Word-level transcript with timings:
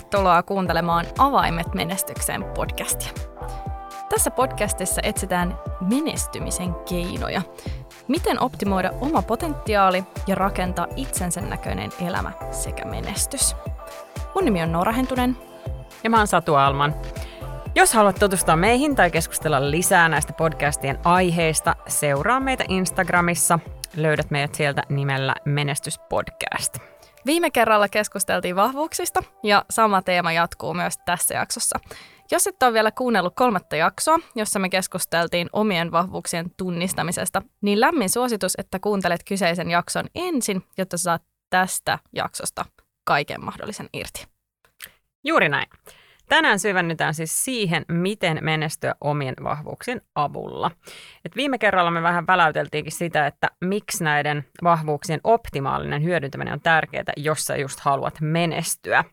tervetuloa 0.00 0.42
kuuntelemaan 0.42 1.06
Avaimet 1.18 1.74
menestykseen 1.74 2.44
podcastia. 2.44 3.10
Tässä 4.08 4.30
podcastissa 4.30 5.00
etsitään 5.04 5.58
menestymisen 5.80 6.74
keinoja. 6.74 7.42
Miten 8.08 8.40
optimoida 8.40 8.90
oma 9.00 9.22
potentiaali 9.22 10.04
ja 10.26 10.34
rakentaa 10.34 10.86
itsensä 10.96 11.40
näköinen 11.40 11.90
elämä 12.06 12.32
sekä 12.50 12.84
menestys. 12.84 13.56
Mun 14.34 14.44
nimi 14.44 14.62
on 14.62 14.72
Noora 14.72 14.92
Hentunen. 14.92 15.36
Ja 16.04 16.10
mä 16.10 16.18
oon 16.18 16.26
Satu 16.26 16.54
Alman. 16.54 16.94
Jos 17.74 17.94
haluat 17.94 18.18
tutustua 18.18 18.56
meihin 18.56 18.96
tai 18.96 19.10
keskustella 19.10 19.70
lisää 19.70 20.08
näistä 20.08 20.32
podcastien 20.32 20.98
aiheista, 21.04 21.76
seuraa 21.88 22.40
meitä 22.40 22.64
Instagramissa. 22.68 23.58
Löydät 23.96 24.30
meidät 24.30 24.54
sieltä 24.54 24.82
nimellä 24.88 25.34
Menestyspodcast. 25.44 26.93
Viime 27.26 27.50
kerralla 27.50 27.88
keskusteltiin 27.88 28.56
vahvuuksista 28.56 29.22
ja 29.42 29.64
sama 29.70 30.02
teema 30.02 30.32
jatkuu 30.32 30.74
myös 30.74 30.98
tässä 31.04 31.34
jaksossa. 31.34 31.78
Jos 32.30 32.46
et 32.46 32.62
ole 32.62 32.72
vielä 32.72 32.90
kuunnellut 32.90 33.34
kolmatta 33.34 33.76
jaksoa, 33.76 34.18
jossa 34.34 34.58
me 34.58 34.68
keskusteltiin 34.68 35.48
omien 35.52 35.92
vahvuuksien 35.92 36.50
tunnistamisesta, 36.56 37.42
niin 37.60 37.80
lämmin 37.80 38.10
suositus, 38.10 38.52
että 38.58 38.78
kuuntelet 38.78 39.20
kyseisen 39.28 39.70
jakson 39.70 40.04
ensin, 40.14 40.62
jotta 40.78 40.98
saat 40.98 41.22
tästä 41.50 41.98
jaksosta 42.12 42.64
kaiken 43.04 43.44
mahdollisen 43.44 43.88
irti. 43.92 44.26
Juuri 45.24 45.48
näin. 45.48 45.66
Tänään 46.28 46.58
syvennytään 46.58 47.14
siis 47.14 47.44
siihen, 47.44 47.84
miten 47.88 48.38
menestyä 48.40 48.94
omien 49.00 49.34
vahvuuksien 49.44 50.00
avulla. 50.14 50.70
Et 51.24 51.36
viime 51.36 51.58
kerralla 51.58 51.90
me 51.90 52.02
vähän 52.02 52.26
väläyteltiinkin 52.26 52.92
sitä, 52.92 53.26
että 53.26 53.50
miksi 53.60 54.04
näiden 54.04 54.44
vahvuuksien 54.62 55.20
optimaalinen 55.24 56.02
hyödyntäminen 56.02 56.54
on 56.54 56.60
tärkeää, 56.60 57.04
jos 57.16 57.44
sä 57.44 57.56
just 57.56 57.80
haluat 57.80 58.14
menestyä. 58.20 59.04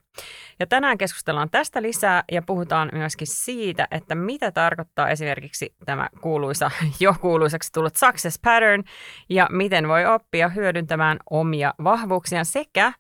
Ja 0.60 0.68
tänään 0.68 0.98
keskustellaan 0.98 1.50
tästä 1.50 1.82
lisää 1.82 2.24
ja 2.32 2.42
puhutaan 2.42 2.90
myöskin 2.94 3.28
siitä, 3.28 3.88
että 3.92 4.16
mitä 4.16 4.52
tarkoittaa 4.52 5.10
esimerkiksi 5.10 5.76
tämä 5.86 6.10
kuuluisa, 6.22 6.72
jo 7.00 7.16
kuuluisaksi 7.22 7.72
tullut 7.72 7.96
success 7.96 8.40
pattern 8.40 8.84
ja 9.30 9.48
miten 9.52 9.88
voi 9.88 10.06
oppia 10.06 10.50
hyödyntämään 10.50 11.18
omia 11.30 11.74
vahvuuksia 11.84 12.44
sekä 12.44 12.94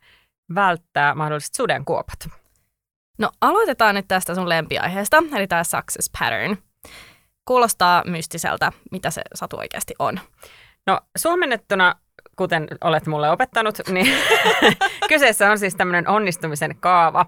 välttää 0.56 1.16
mahdolliset 1.16 1.56
sudenkuopat. 1.56 2.41
No 3.22 3.32
aloitetaan 3.42 3.96
nyt 3.96 4.08
tästä 4.08 4.36
sun 4.36 4.50
lempiaiheesta, 4.50 5.24
eli 5.36 5.48
tämä 5.48 5.64
success 5.64 6.12
pattern. 6.20 6.58
Kuulostaa 7.46 8.04
mystiseltä, 8.06 8.72
mitä 8.92 9.12
se 9.12 9.22
satu 9.36 9.58
oikeasti 9.58 9.94
on. 10.00 10.20
No 10.88 11.00
suomennettuna, 11.18 11.96
kuten 12.36 12.68
olet 12.84 13.08
mulle 13.08 13.30
opettanut, 13.30 13.76
niin 13.90 14.08
kyseessä 15.10 15.52
on 15.52 15.60
siis 15.60 15.76
tämmöinen 15.76 16.08
onnistumisen 16.08 16.76
kaava, 16.80 17.26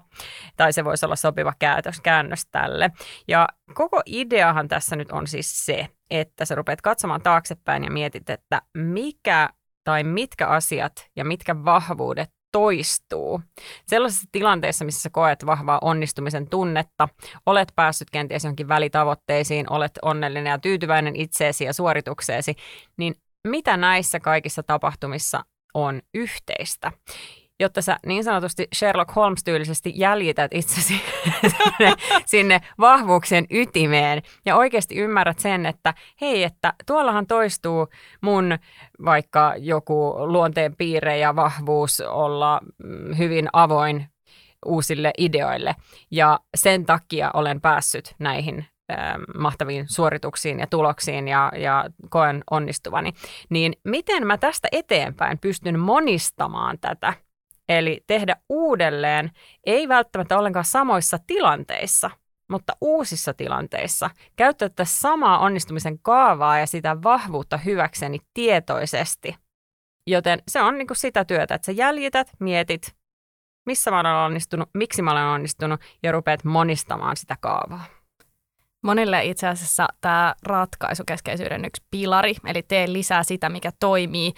tai 0.56 0.72
se 0.72 0.84
voisi 0.84 1.06
olla 1.06 1.16
sopiva 1.16 1.52
käännös, 1.58 2.00
käännös 2.00 2.46
tälle. 2.46 2.90
Ja 3.28 3.48
koko 3.74 4.02
ideahan 4.06 4.68
tässä 4.68 4.96
nyt 4.96 5.12
on 5.12 5.26
siis 5.26 5.66
se, 5.66 5.88
että 6.10 6.44
sä 6.44 6.54
rupeat 6.54 6.80
katsomaan 6.80 7.22
taaksepäin 7.22 7.84
ja 7.84 7.90
mietit, 7.90 8.30
että 8.30 8.62
mikä 8.76 9.50
tai 9.84 10.04
mitkä 10.04 10.46
asiat 10.46 10.92
ja 11.16 11.24
mitkä 11.24 11.64
vahvuudet 11.64 12.30
toistuu. 12.54 13.40
Sellaisessa 13.86 14.28
tilanteessa, 14.32 14.84
missä 14.84 15.02
sä 15.02 15.10
koet 15.10 15.46
vahvaa 15.46 15.78
onnistumisen 15.82 16.48
tunnetta, 16.50 17.08
olet 17.46 17.72
päässyt 17.76 18.10
kenties 18.10 18.44
johonkin 18.44 18.68
välitavoitteisiin, 18.68 19.72
olet 19.72 19.98
onnellinen 20.02 20.50
ja 20.50 20.58
tyytyväinen 20.58 21.16
itseesi 21.16 21.64
ja 21.64 21.72
suoritukseesi, 21.72 22.54
niin 22.96 23.14
mitä 23.48 23.76
näissä 23.76 24.20
kaikissa 24.20 24.62
tapahtumissa 24.62 25.44
on 25.74 26.02
yhteistä? 26.14 26.92
Jotta 27.60 27.82
sä 27.82 27.96
niin 28.06 28.24
sanotusti 28.24 28.68
Sherlock 28.74 29.16
Holmes-tyylisesti 29.16 29.92
jäljität 29.94 30.54
itsesi 30.54 30.94
sinne, 31.52 31.94
sinne 32.26 32.60
vahvuuksien 32.78 33.46
ytimeen. 33.50 34.22
Ja 34.46 34.56
oikeasti 34.56 34.96
ymmärrät 34.96 35.38
sen, 35.38 35.66
että 35.66 35.94
hei, 36.20 36.42
että 36.42 36.72
tuollahan 36.86 37.26
toistuu 37.26 37.88
mun 38.20 38.58
vaikka 39.04 39.54
joku 39.58 40.14
luonteen 40.18 40.76
piirre 40.76 41.18
ja 41.18 41.36
vahvuus 41.36 42.00
olla 42.00 42.60
mm, 42.78 43.16
hyvin 43.18 43.48
avoin 43.52 44.06
uusille 44.66 45.10
ideoille. 45.18 45.74
Ja 46.10 46.40
sen 46.56 46.86
takia 46.86 47.30
olen 47.34 47.60
päässyt 47.60 48.14
näihin 48.18 48.66
mahtaviin 49.38 49.88
suorituksiin 49.88 50.60
ja 50.60 50.66
tuloksiin 50.66 51.28
ja, 51.28 51.52
ja 51.56 51.84
koen 52.10 52.44
onnistuvani, 52.50 53.12
niin 53.50 53.72
miten 53.84 54.26
mä 54.26 54.38
tästä 54.38 54.68
eteenpäin 54.72 55.38
pystyn 55.38 55.80
monistamaan 55.80 56.78
tätä 56.80 57.12
Eli 57.68 58.00
tehdä 58.06 58.36
uudelleen, 58.48 59.30
ei 59.66 59.88
välttämättä 59.88 60.38
ollenkaan 60.38 60.64
samoissa 60.64 61.18
tilanteissa, 61.26 62.10
mutta 62.48 62.72
uusissa 62.80 63.34
tilanteissa. 63.34 64.10
Käyttää 64.36 64.68
tätä 64.68 64.84
samaa 64.84 65.38
onnistumisen 65.38 65.98
kaavaa 65.98 66.58
ja 66.58 66.66
sitä 66.66 67.02
vahvuutta 67.02 67.56
hyväkseni 67.56 68.18
tietoisesti. 68.34 69.36
Joten 70.06 70.42
se 70.48 70.62
on 70.62 70.78
niin 70.78 70.86
kuin 70.86 70.96
sitä 70.96 71.24
työtä, 71.24 71.54
että 71.54 71.66
sä 71.66 71.72
jäljität, 71.72 72.30
mietit, 72.40 72.96
missä 73.66 73.90
mä 73.90 74.00
olen 74.00 74.12
onnistunut, 74.12 74.70
miksi 74.74 75.02
mä 75.02 75.12
olen 75.12 75.24
onnistunut 75.24 75.80
ja 76.02 76.12
rupeat 76.12 76.44
monistamaan 76.44 77.16
sitä 77.16 77.36
kaavaa. 77.40 77.84
Monille 78.82 79.24
itse 79.24 79.48
asiassa 79.48 79.88
tämä 80.00 80.34
ratkaisukeskeisyyden 80.42 81.64
yksi 81.64 81.82
pilari, 81.90 82.34
eli 82.46 82.62
tee 82.62 82.92
lisää 82.92 83.22
sitä, 83.22 83.48
mikä 83.48 83.70
toimii, 83.80 84.32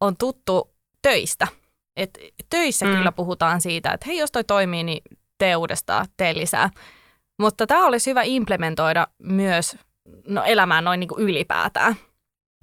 on 0.00 0.16
tuttu 0.16 0.74
töistä– 1.02 1.46
et 2.02 2.18
töissä 2.50 2.86
mm. 2.86 2.96
kyllä 2.96 3.12
puhutaan 3.12 3.60
siitä, 3.60 3.92
että 3.92 4.06
hei, 4.06 4.18
jos 4.18 4.32
toi 4.32 4.44
toimii, 4.44 4.82
niin 4.82 5.02
tee 5.38 5.56
uudestaan, 5.56 6.06
tee 6.16 6.34
lisää. 6.34 6.70
Mutta 7.40 7.66
tämä 7.66 7.86
olisi 7.86 8.10
hyvä 8.10 8.22
implementoida 8.24 9.06
myös 9.22 9.76
no, 10.26 10.42
elämään 10.44 10.84
noin 10.84 11.00
niin 11.00 11.08
kuin 11.08 11.22
ylipäätään. 11.22 11.94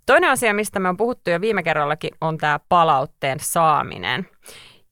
Toinen 0.05 0.29
asia, 0.29 0.53
mistä 0.53 0.79
me 0.79 0.89
on 0.89 0.97
puhuttu 0.97 1.29
jo 1.29 1.41
viime 1.41 1.63
kerrallakin, 1.63 2.09
on 2.21 2.37
tämä 2.37 2.59
palautteen 2.69 3.39
saaminen 3.39 4.29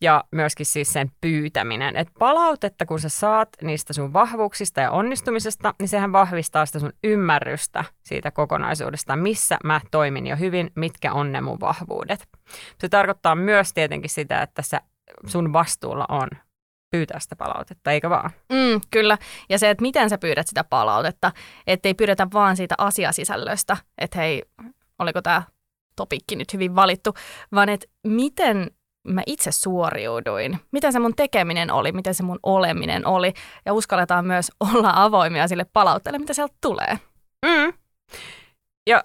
ja 0.02 0.24
myöskin 0.32 0.66
siis 0.66 0.94
sen 0.94 1.12
pyytäminen. 1.22 1.96
Et 1.96 2.08
palautetta, 2.20 2.86
kun 2.86 3.00
sä 3.00 3.10
saat 3.10 3.50
niistä 3.62 3.94
sun 3.94 4.14
vahvuuksista 4.14 4.82
ja 4.82 4.92
onnistumisesta, 4.92 5.74
niin 5.80 5.90
sehän 5.90 6.12
vahvistaa 6.12 6.66
sitä 6.66 6.80
sun 6.80 6.94
ymmärrystä 7.04 7.84
siitä 8.04 8.32
kokonaisuudesta, 8.32 9.16
missä 9.16 9.58
mä 9.64 9.82
toimin 9.92 10.28
jo 10.28 10.36
hyvin, 10.36 10.72
mitkä 10.76 11.14
on 11.14 11.32
ne 11.32 11.42
mun 11.42 11.60
vahvuudet. 11.60 12.28
Se 12.80 12.90
tarkoittaa 12.90 13.36
myös 13.36 13.74
tietenkin 13.74 14.10
sitä, 14.10 14.42
että 14.42 14.62
sä, 14.62 14.82
sun 15.28 15.54
vastuulla 15.54 16.06
on 16.10 16.28
pyytää 16.92 17.20
sitä 17.20 17.36
palautetta, 17.36 17.92
eikö 17.92 18.10
vaan? 18.10 18.32
Mm, 18.50 18.82
kyllä. 18.92 19.18
Ja 19.50 19.60
se, 19.60 19.70
että 19.70 19.82
miten 19.82 20.10
sä 20.10 20.18
pyydät 20.18 20.48
sitä 20.48 20.64
palautetta, 20.64 21.32
ettei 21.68 21.94
pyydetä 21.94 22.28
vaan 22.34 22.58
siitä 22.58 22.76
asiasisällöstä, 22.78 23.78
että 23.98 24.18
hei, 24.18 24.44
oliko 25.00 25.22
tämä 25.22 25.44
topikki 25.96 26.36
nyt 26.36 26.54
hyvin 26.54 26.76
valittu, 26.76 27.14
vaan 27.52 27.70
että 27.70 27.88
miten 28.08 28.72
mä 29.06 29.22
itse 29.26 29.52
suoriuduin, 29.52 30.60
mitä 30.72 30.92
se 30.92 31.00
mun 31.00 31.16
tekeminen 31.16 31.72
oli, 31.72 31.92
miten 31.92 32.16
se 32.16 32.24
mun 32.24 32.40
oleminen 32.44 33.08
oli 33.08 33.34
ja 33.66 33.74
uskalletaan 33.74 34.26
myös 34.26 34.52
olla 34.74 34.92
avoimia 34.96 35.48
sille 35.48 35.66
palautteelle, 35.74 36.20
mitä 36.20 36.34
sieltä 36.34 36.56
tulee. 36.62 37.00
Mm. 37.46 37.74
Ja 38.88 39.04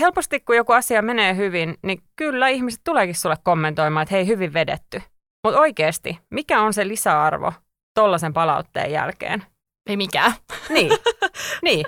helposti 0.00 0.40
kun 0.40 0.56
joku 0.56 0.72
asia 0.72 1.02
menee 1.02 1.36
hyvin, 1.36 1.74
niin 1.82 2.02
kyllä 2.16 2.48
ihmiset 2.48 2.80
tuleekin 2.84 3.14
sulle 3.14 3.36
kommentoimaan, 3.42 4.02
että 4.02 4.14
hei 4.14 4.26
hyvin 4.26 4.52
vedetty. 4.52 5.02
Mutta 5.44 5.60
oikeasti, 5.60 6.18
mikä 6.30 6.60
on 6.60 6.74
se 6.74 6.88
lisäarvo 6.88 7.52
tollaisen 7.94 8.32
palautteen 8.32 8.92
jälkeen? 8.92 9.44
Ei 9.86 9.96
mikään. 9.96 10.32
Niin, 10.68 10.92
niin. 11.64 11.86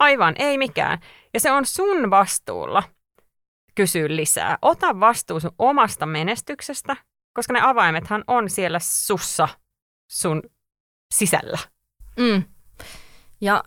aivan 0.00 0.34
ei 0.38 0.58
mikään. 0.58 0.98
Ja 1.34 1.40
se 1.40 1.52
on 1.52 1.66
sun 1.66 2.10
vastuulla 2.10 2.82
kysyä 3.74 4.08
lisää. 4.08 4.58
Ota 4.62 5.00
vastuu 5.00 5.40
sun 5.40 5.54
omasta 5.58 6.06
menestyksestä, 6.06 6.96
koska 7.34 7.52
ne 7.52 7.60
avaimethan 7.62 8.24
on 8.26 8.50
siellä 8.50 8.78
sussa 8.82 9.48
sun 10.10 10.42
sisällä. 11.14 11.58
Mm. 12.16 12.42
Ja 13.40 13.64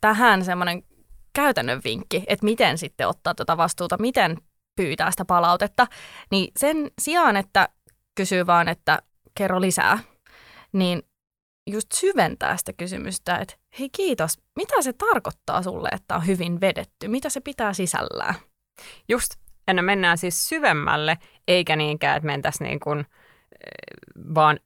tähän 0.00 0.44
semmoinen 0.44 0.82
käytännön 1.32 1.80
vinkki, 1.84 2.24
että 2.26 2.44
miten 2.44 2.78
sitten 2.78 3.08
ottaa 3.08 3.34
tuota 3.34 3.56
vastuuta, 3.56 3.96
miten 3.98 4.36
pyytää 4.76 5.10
sitä 5.10 5.24
palautetta, 5.24 5.86
niin 6.30 6.52
sen 6.56 6.90
sijaan, 7.00 7.36
että 7.36 7.68
kysyy 8.14 8.46
vaan, 8.46 8.68
että 8.68 8.98
kerro 9.34 9.60
lisää, 9.60 9.98
niin 10.72 11.02
just 11.70 11.92
syventää 11.92 12.56
sitä 12.56 12.72
kysymystä, 12.72 13.36
että 13.36 13.54
hei 13.78 13.88
kiitos, 13.90 14.38
mitä 14.56 14.82
se 14.82 14.92
tarkoittaa 14.92 15.62
sulle, 15.62 15.88
että 15.92 16.14
on 16.14 16.26
hyvin 16.26 16.60
vedetty, 16.60 17.08
mitä 17.08 17.30
se 17.30 17.40
pitää 17.40 17.72
sisällään? 17.72 18.34
Just 19.08 19.30
ja 19.76 19.82
mennään 19.82 20.18
siis 20.18 20.48
syvemmälle, 20.48 21.18
eikä 21.48 21.76
niinkään, 21.76 22.16
että 22.16 22.26
mentäisiin 22.26 22.68
niin 22.68 22.80
kuin, 22.80 22.98
eh, 23.00 24.34
vaan 24.34 24.58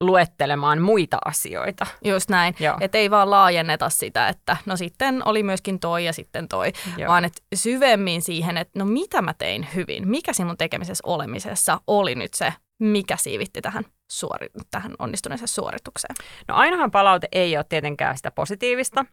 luettelemaan 0.00 0.82
muita 0.82 1.18
asioita. 1.24 1.86
Just 2.04 2.30
näin, 2.30 2.54
että 2.80 2.98
ei 2.98 3.10
vaan 3.10 3.30
laajenneta 3.30 3.90
sitä, 3.90 4.28
että 4.28 4.56
no 4.66 4.76
sitten 4.76 5.22
oli 5.24 5.42
myöskin 5.42 5.80
toi 5.80 6.04
ja 6.04 6.12
sitten 6.12 6.48
toi, 6.48 6.72
Joo. 6.96 7.08
vaan 7.08 7.24
että 7.24 7.42
syvemmin 7.54 8.22
siihen, 8.22 8.56
että 8.56 8.78
no 8.78 8.84
mitä 8.84 9.22
mä 9.22 9.34
tein 9.34 9.68
hyvin, 9.74 10.08
mikä 10.08 10.32
siinä 10.32 10.46
mun 10.46 10.56
tekemisessä 10.56 11.02
olemisessa 11.06 11.80
oli 11.86 12.14
nyt 12.14 12.34
se 12.34 12.52
mikä 12.82 13.16
siivitti 13.16 13.60
tähän, 13.62 13.84
suori, 14.10 14.46
tähän 14.70 14.94
onnistuneeseen 14.98 15.48
suoritukseen? 15.48 16.14
No 16.48 16.54
ainahan 16.54 16.90
palaute 16.90 17.28
ei 17.32 17.56
ole 17.56 17.64
tietenkään 17.68 18.16
sitä 18.16 18.30
positiivista. 18.30 19.06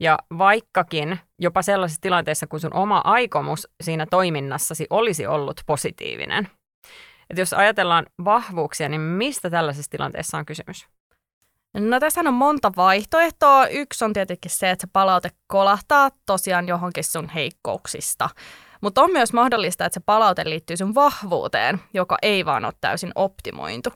Ja 0.00 0.18
vaikkakin 0.38 1.20
jopa 1.38 1.62
sellaisessa 1.62 2.00
tilanteessa, 2.00 2.46
kun 2.46 2.60
sun 2.60 2.74
oma 2.74 2.98
aikomus 3.04 3.68
siinä 3.80 4.06
toiminnassasi 4.10 4.86
olisi 4.90 5.26
ollut 5.26 5.60
positiivinen. 5.66 6.48
Että 7.30 7.40
jos 7.40 7.52
ajatellaan 7.52 8.06
vahvuuksia, 8.24 8.88
niin 8.88 9.00
mistä 9.00 9.50
tällaisessa 9.50 9.90
tilanteessa 9.90 10.38
on 10.38 10.46
kysymys? 10.46 10.86
No 11.74 12.00
tässä 12.00 12.20
on 12.20 12.34
monta 12.34 12.72
vaihtoehtoa. 12.76 13.66
Yksi 13.66 14.04
on 14.04 14.12
tietenkin 14.12 14.50
se, 14.50 14.70
että 14.70 14.86
se 14.86 14.90
palaute 14.92 15.30
kolahtaa 15.46 16.10
tosiaan 16.26 16.68
johonkin 16.68 17.04
sun 17.04 17.28
heikkouksista. 17.28 18.28
Mutta 18.80 19.02
on 19.02 19.12
myös 19.12 19.32
mahdollista, 19.32 19.84
että 19.84 19.94
se 19.94 20.00
palaute 20.06 20.44
liittyy 20.44 20.76
sun 20.76 20.94
vahvuuteen, 20.94 21.80
joka 21.94 22.16
ei 22.22 22.44
vaan 22.44 22.64
ole 22.64 22.72
täysin 22.80 23.12
optimointu. 23.14 23.90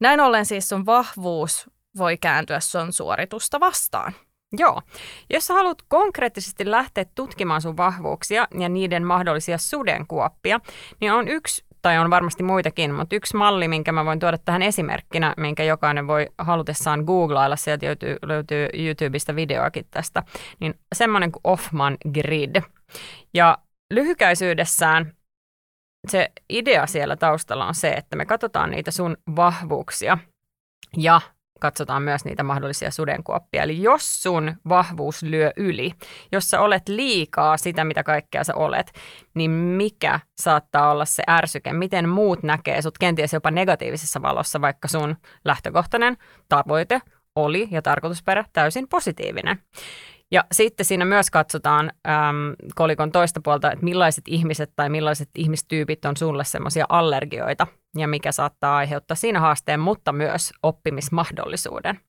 Näin 0.00 0.20
ollen 0.20 0.46
siis 0.46 0.68
sun 0.68 0.86
vahvuus 0.86 1.70
voi 1.98 2.16
kääntyä 2.16 2.60
sun 2.60 2.92
suoritusta 2.92 3.60
vastaan. 3.60 4.12
Joo. 4.52 4.82
Jos 5.30 5.46
sä 5.46 5.54
haluat 5.54 5.78
konkreettisesti 5.88 6.70
lähteä 6.70 7.04
tutkimaan 7.14 7.62
sun 7.62 7.76
vahvuuksia 7.76 8.48
ja 8.58 8.68
niiden 8.68 9.06
mahdollisia 9.06 9.58
sudenkuoppia, 9.58 10.60
niin 11.00 11.12
on 11.12 11.28
yksi 11.28 11.66
tai 11.82 11.98
on 11.98 12.10
varmasti 12.10 12.42
muitakin, 12.42 12.94
mutta 12.94 13.16
yksi 13.16 13.36
malli, 13.36 13.68
minkä 13.68 13.92
mä 13.92 14.04
voin 14.04 14.18
tuoda 14.18 14.38
tähän 14.38 14.62
esimerkkinä, 14.62 15.34
minkä 15.36 15.64
jokainen 15.64 16.06
voi 16.06 16.26
halutessaan 16.38 17.04
googlailla, 17.04 17.56
sieltä 17.56 17.86
löytyy, 17.86 18.16
löytyy 18.22 18.68
YouTubesta 18.72 19.36
videoakin 19.36 19.86
tästä, 19.90 20.22
niin 20.60 20.74
semmoinen 20.94 21.32
kuin 21.32 21.40
Offman 21.44 21.96
Grid. 22.14 22.62
Ja 23.34 23.58
lyhykäisyydessään 23.94 25.12
se 26.08 26.32
idea 26.48 26.86
siellä 26.86 27.16
taustalla 27.16 27.66
on 27.66 27.74
se, 27.74 27.88
että 27.88 28.16
me 28.16 28.26
katsotaan 28.26 28.70
niitä 28.70 28.90
sun 28.90 29.16
vahvuuksia 29.36 30.18
ja 30.96 31.20
katsotaan 31.60 32.02
myös 32.02 32.24
niitä 32.24 32.42
mahdollisia 32.42 32.90
sudenkuoppia. 32.90 33.62
Eli 33.62 33.82
jos 33.82 34.22
sun 34.22 34.56
vahvuus 34.68 35.22
lyö 35.22 35.50
yli, 35.56 35.92
jos 36.32 36.50
sä 36.50 36.60
olet 36.60 36.88
liikaa 36.88 37.56
sitä, 37.56 37.84
mitä 37.84 38.02
kaikkea 38.02 38.44
sä 38.44 38.54
olet, 38.54 38.92
niin 39.34 39.50
mikä 39.50 40.20
saattaa 40.36 40.90
olla 40.90 41.04
se 41.04 41.22
ärsyke? 41.30 41.72
Miten 41.72 42.08
muut 42.08 42.42
näkee 42.42 42.82
sut 42.82 42.98
kenties 42.98 43.32
jopa 43.32 43.50
negatiivisessa 43.50 44.22
valossa, 44.22 44.60
vaikka 44.60 44.88
sun 44.88 45.16
lähtökohtainen 45.44 46.16
tavoite 46.48 47.00
oli 47.36 47.68
ja 47.70 47.82
tarkoitusperä 47.82 48.44
täysin 48.52 48.88
positiivinen. 48.88 49.58
Ja 50.32 50.44
sitten 50.52 50.86
siinä 50.86 51.04
myös 51.04 51.30
katsotaan 51.30 51.90
äm, 52.08 52.54
kolikon 52.74 53.12
toista 53.12 53.40
puolta, 53.44 53.72
että 53.72 53.84
millaiset 53.84 54.24
ihmiset 54.28 54.72
tai 54.76 54.88
millaiset 54.88 55.28
ihmistyypit 55.34 56.04
on 56.04 56.16
sulle 56.16 56.44
semmoisia 56.44 56.86
allergioita 56.88 57.66
ja 57.96 58.08
mikä 58.08 58.32
saattaa 58.32 58.76
aiheuttaa 58.76 59.14
siinä 59.14 59.40
haasteen, 59.40 59.80
mutta 59.80 60.12
myös 60.12 60.52
oppimismahdollisuuden. 60.62 62.00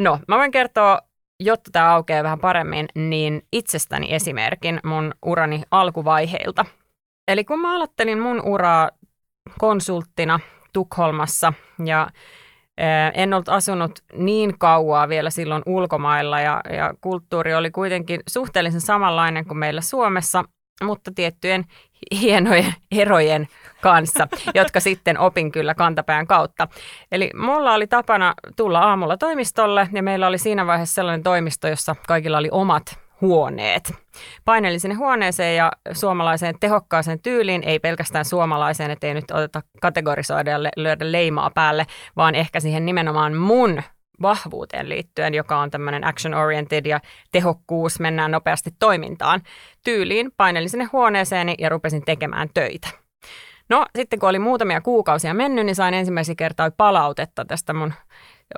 No, 0.00 0.18
mä 0.28 0.36
voin 0.36 0.50
kertoa, 0.50 0.98
jotta 1.40 1.70
tämä 1.72 1.94
aukeaa 1.94 2.24
vähän 2.24 2.40
paremmin, 2.40 2.88
niin 2.94 3.42
itsestäni 3.52 4.14
esimerkin 4.14 4.80
mun 4.84 5.14
urani 5.26 5.62
alkuvaiheilta. 5.70 6.64
Eli 7.28 7.44
kun 7.44 7.60
mä 7.60 7.74
aloittelin 7.74 8.18
mun 8.18 8.42
uraa 8.44 8.90
konsulttina 9.58 10.40
Tukholmassa 10.72 11.52
ja 11.84 12.08
en 13.14 13.34
ollut 13.34 13.48
asunut 13.48 13.98
niin 14.16 14.58
kauaa 14.58 15.08
vielä 15.08 15.30
silloin 15.30 15.62
ulkomailla 15.66 16.40
ja, 16.40 16.60
ja 16.72 16.94
kulttuuri 17.00 17.54
oli 17.54 17.70
kuitenkin 17.70 18.20
suhteellisen 18.28 18.80
samanlainen 18.80 19.44
kuin 19.44 19.58
meillä 19.58 19.80
Suomessa, 19.80 20.44
mutta 20.84 21.10
tiettyjen 21.14 21.64
hienojen 22.20 22.74
erojen 22.92 23.48
kanssa, 23.80 24.28
jotka 24.54 24.80
sitten 24.80 25.18
opin 25.18 25.52
kyllä 25.52 25.74
kantapään 25.74 26.26
kautta. 26.26 26.68
Eli 27.12 27.30
mulla 27.34 27.74
oli 27.74 27.86
tapana 27.86 28.34
tulla 28.56 28.78
aamulla 28.78 29.16
toimistolle 29.16 29.88
ja 29.92 30.02
meillä 30.02 30.26
oli 30.26 30.38
siinä 30.38 30.66
vaiheessa 30.66 30.94
sellainen 30.94 31.22
toimisto, 31.22 31.68
jossa 31.68 31.96
kaikilla 32.06 32.38
oli 32.38 32.48
omat 32.52 32.98
huoneet. 33.20 33.92
Painelin 34.44 34.80
sinne 34.80 34.94
huoneeseen 34.94 35.56
ja 35.56 35.72
suomalaiseen 35.92 36.54
tehokkaaseen 36.60 37.20
tyyliin, 37.20 37.62
ei 37.62 37.78
pelkästään 37.78 38.24
suomalaiseen, 38.24 38.90
ettei 38.90 39.14
nyt 39.14 39.30
oteta 39.30 39.62
kategorisoida 39.80 40.50
ja 40.50 40.62
löydä 40.76 41.12
leimaa 41.12 41.50
päälle, 41.54 41.86
vaan 42.16 42.34
ehkä 42.34 42.60
siihen 42.60 42.86
nimenomaan 42.86 43.36
mun 43.36 43.82
vahvuuteen 44.22 44.88
liittyen, 44.88 45.34
joka 45.34 45.58
on 45.58 45.70
tämmöinen 45.70 46.04
action-oriented 46.04 46.86
ja 46.86 47.00
tehokkuus, 47.32 48.00
mennään 48.00 48.30
nopeasti 48.30 48.70
toimintaan. 48.78 49.40
Tyyliin 49.84 50.30
painelin 50.36 50.70
sinne 50.70 50.88
huoneeseeni 50.92 51.54
ja 51.58 51.68
rupesin 51.68 52.04
tekemään 52.04 52.48
töitä. 52.54 52.99
No 53.70 53.86
sitten 53.96 54.18
kun 54.18 54.28
oli 54.28 54.38
muutamia 54.38 54.80
kuukausia 54.80 55.34
mennyt, 55.34 55.66
niin 55.66 55.76
sain 55.76 55.94
ensimmäisiä 55.94 56.34
kertaa 56.34 56.70
palautetta 56.70 57.44
tästä 57.44 57.72
mun 57.72 57.92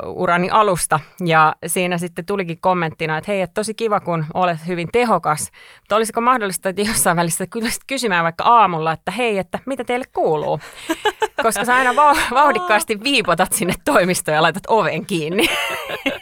urani 0.06 0.50
alusta. 0.50 1.00
Ja 1.24 1.54
siinä 1.66 1.98
sitten 1.98 2.26
tulikin 2.26 2.60
kommenttina, 2.60 3.18
että 3.18 3.32
hei, 3.32 3.40
että 3.40 3.54
tosi 3.54 3.74
kiva, 3.74 4.00
kun 4.00 4.24
olet 4.34 4.58
hyvin 4.66 4.88
tehokas. 4.92 5.50
Mutta 5.80 5.96
olisiko 5.96 6.20
mahdollista, 6.20 6.68
että 6.68 6.82
jossain 6.82 7.16
välissä 7.16 7.44
kysymään 7.86 8.24
vaikka 8.24 8.44
aamulla, 8.44 8.92
että 8.92 9.10
hei, 9.10 9.38
että 9.38 9.58
mitä 9.66 9.84
teille 9.84 10.04
kuuluu? 10.14 10.60
Koska 11.42 11.64
sä 11.64 11.74
aina 11.74 11.96
vauhdikkaasti 12.30 13.00
viipotat 13.02 13.52
sinne 13.52 13.74
toimistoon 13.84 14.34
ja 14.34 14.42
laitat 14.42 14.62
oven 14.68 15.06
kiinni. 15.06 15.48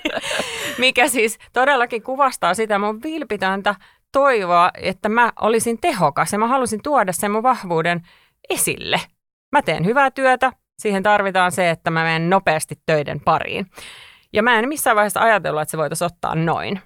Mikä 0.79 1.09
siis 1.09 1.39
todellakin 1.53 2.03
kuvastaa 2.03 2.55
sitä 2.55 2.79
mun 2.79 3.03
vilpitöntä 3.03 3.75
toivoa, 4.13 4.71
että 4.75 5.09
mä 5.09 5.33
olisin 5.41 5.79
tehokas 5.81 6.33
ja 6.33 6.39
mä 6.39 6.47
halusin 6.47 6.83
tuoda 6.83 7.13
sen 7.13 7.31
mun 7.31 7.43
vahvuuden 7.43 8.03
esille. 8.50 9.00
Mä 9.52 9.62
teen 9.62 9.85
hyvää 9.85 10.11
työtä, 10.11 10.52
Siihen 10.81 11.02
tarvitaan 11.02 11.52
se, 11.52 11.70
että 11.70 11.91
mä 11.91 12.05
menen 12.05 12.31
nopeasti 12.31 12.75
töiden 12.87 13.20
pariin. 13.20 13.67
Ja 14.32 14.43
mä 14.43 14.58
en 14.58 14.69
missään 14.69 14.97
vaiheessa 14.97 15.20
ajatellut, 15.20 15.62
että 15.62 15.70
se 15.70 15.79
voitaisiin 15.79 16.06
ottaa 16.06 16.35
noin. 16.35 16.81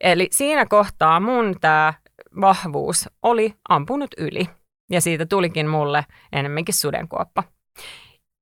Eli 0.00 0.28
siinä 0.32 0.66
kohtaa 0.66 1.20
mun 1.20 1.56
tämä 1.60 1.94
vahvuus 2.40 3.08
oli 3.22 3.54
ampunut 3.68 4.10
yli. 4.18 4.48
Ja 4.90 5.00
siitä 5.00 5.26
tulikin 5.26 5.68
mulle 5.68 6.04
enemmänkin 6.32 6.74
sudenkuoppa. 6.74 7.42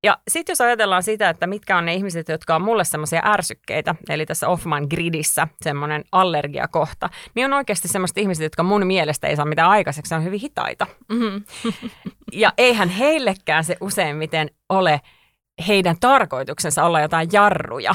Ja 0.05 0.19
sitten 0.29 0.53
jos 0.53 0.61
ajatellaan 0.61 1.03
sitä, 1.03 1.29
että 1.29 1.47
mitkä 1.47 1.79
on 1.79 1.87
ne 1.87 1.95
ihmiset, 1.95 2.29
jotka 2.29 2.57
on 2.57 2.63
mulle 2.63 2.85
semmoisia 2.85 3.23
ärsykkeitä, 3.25 3.95
eli 4.09 4.27
tässä 4.27 4.49
Offman 4.49 4.87
gridissä 4.91 5.49
semmoinen 5.63 6.05
allergiakohta, 6.13 7.11
niin 7.35 7.45
on 7.45 7.53
oikeasti 7.53 7.89
semmoista 7.89 8.21
ihmiset, 8.21 8.43
jotka 8.43 8.63
mun 8.63 8.87
mielestä 8.87 9.27
ei 9.27 9.37
saa 9.37 9.45
mitään 9.45 9.71
aikaiseksi, 9.71 10.15
on 10.15 10.25
hyvin 10.25 10.41
hitaita. 10.41 10.87
Mm-hmm. 11.09 11.45
ja 12.33 12.53
eihän 12.59 12.89
heillekään 12.89 13.65
se 13.65 13.77
useimmiten 13.81 14.51
ole 14.69 15.01
heidän 15.69 15.97
tarkoituksensa 16.01 16.85
olla 16.85 17.01
jotain 17.01 17.29
jarruja, 17.33 17.95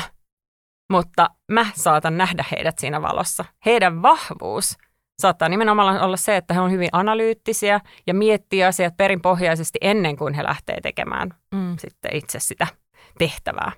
mutta 0.91 1.29
mä 1.51 1.65
saatan 1.74 2.17
nähdä 2.17 2.45
heidät 2.51 2.79
siinä 2.79 3.01
valossa. 3.01 3.45
Heidän 3.65 4.01
vahvuus 4.01 4.77
saattaa 5.23 5.49
nimenomaan 5.49 6.01
olla 6.01 6.17
se, 6.17 6.37
että 6.37 6.53
he 6.53 6.59
on 6.59 6.71
hyvin 6.71 6.89
analyyttisiä 6.91 7.79
ja 8.07 8.13
miettii 8.13 8.63
asiat 8.63 8.97
perinpohjaisesti 8.97 9.79
ennen 9.81 10.17
kuin 10.17 10.33
he 10.33 10.43
lähtee 10.43 10.81
tekemään 10.81 11.29
mm. 11.55 11.75
sitten 11.79 12.15
itse 12.15 12.39
sitä 12.39 12.67
tehtävää. 13.17 13.71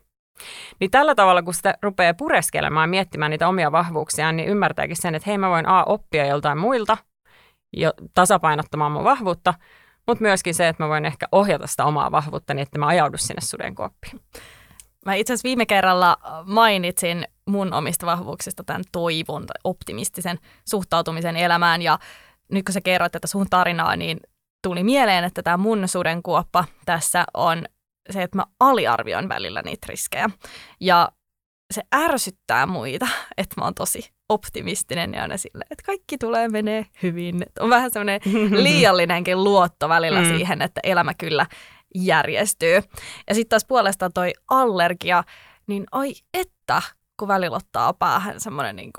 Niin 0.79 0.91
tällä 0.91 1.15
tavalla, 1.15 1.43
kun 1.43 1.53
sitä 1.53 1.77
rupeaa 1.81 2.13
pureskelemaan 2.13 2.89
ja 2.89 2.91
miettimään 2.91 3.31
niitä 3.31 3.47
omia 3.47 3.71
vahvuuksiaan, 3.71 4.37
niin 4.37 4.49
ymmärtääkin 4.49 5.01
sen, 5.01 5.15
että 5.15 5.29
hei 5.29 5.37
mä 5.37 5.49
voin 5.49 5.67
A 5.67 5.83
oppia 5.83 6.25
joltain 6.25 6.57
muilta 6.57 6.97
jo 7.73 7.93
tasapainottamaan 8.13 8.91
mun 8.91 9.03
vahvuutta, 9.03 9.53
mutta 10.07 10.21
myöskin 10.21 10.55
se, 10.55 10.67
että 10.67 10.83
mä 10.83 10.89
voin 10.89 11.05
ehkä 11.05 11.27
ohjata 11.31 11.67
sitä 11.67 11.85
omaa 11.85 12.11
vahvuutta 12.11 12.53
niin, 12.53 12.63
että 12.63 12.79
mä 12.79 12.87
ajaudu 12.87 13.17
sinne 13.17 13.41
sudenkuoppiin. 13.41 14.19
Mä 15.05 15.13
itse 15.13 15.33
asiassa 15.33 15.47
viime 15.47 15.65
kerralla 15.65 16.17
mainitsin 16.45 17.25
mun 17.47 17.73
omista 17.73 18.05
vahvuuksista 18.05 18.63
tämän 18.63 18.83
toivon 18.91 19.45
tai 19.45 19.55
optimistisen 19.63 20.39
suhtautumisen 20.69 21.37
elämään. 21.37 21.81
Ja 21.81 21.99
nyt 22.51 22.65
kun 22.65 22.73
sä 22.73 22.81
kerroit 22.81 23.11
tätä 23.11 23.27
sun 23.27 23.47
tarinaa, 23.49 23.95
niin 23.95 24.19
tuli 24.63 24.83
mieleen, 24.83 25.23
että 25.23 25.43
tämä 25.43 25.57
mun 25.57 25.87
sudenkuoppa 25.87 26.65
tässä 26.85 27.25
on 27.33 27.65
se, 28.09 28.23
että 28.23 28.37
mä 28.37 28.43
aliarvioin 28.59 29.29
välillä 29.29 29.61
niitä 29.61 29.87
riskejä. 29.89 30.29
Ja 30.79 31.09
se 31.73 31.81
ärsyttää 31.95 32.65
muita, 32.65 33.07
että 33.37 33.55
mä 33.61 33.65
oon 33.65 33.75
tosi 33.75 34.09
optimistinen 34.29 35.13
ja 35.13 35.21
aina 35.21 35.37
sille, 35.37 35.65
että 35.71 35.83
kaikki 35.85 36.17
tulee 36.17 36.47
menee 36.47 36.85
hyvin. 37.03 37.43
Että 37.43 37.63
on 37.63 37.69
vähän 37.69 37.91
semmoinen 37.91 38.21
liiallinenkin 38.63 39.43
luotto 39.43 39.89
välillä 39.89 40.21
mm. 40.21 40.27
siihen, 40.27 40.61
että 40.61 40.81
elämä 40.83 41.13
kyllä 41.13 41.45
järjestyy. 41.95 42.81
Ja 43.27 43.35
sitten 43.35 43.49
taas 43.49 43.65
puolestaan 43.65 44.13
toi 44.13 44.33
allergia, 44.49 45.23
niin 45.67 45.85
ai 45.91 46.13
että, 46.33 46.81
kun 47.19 47.27
välillä 47.27 47.57
ottaa 47.57 47.93
päähän 47.93 48.41
semmoinen 48.41 48.75
niin 48.75 48.91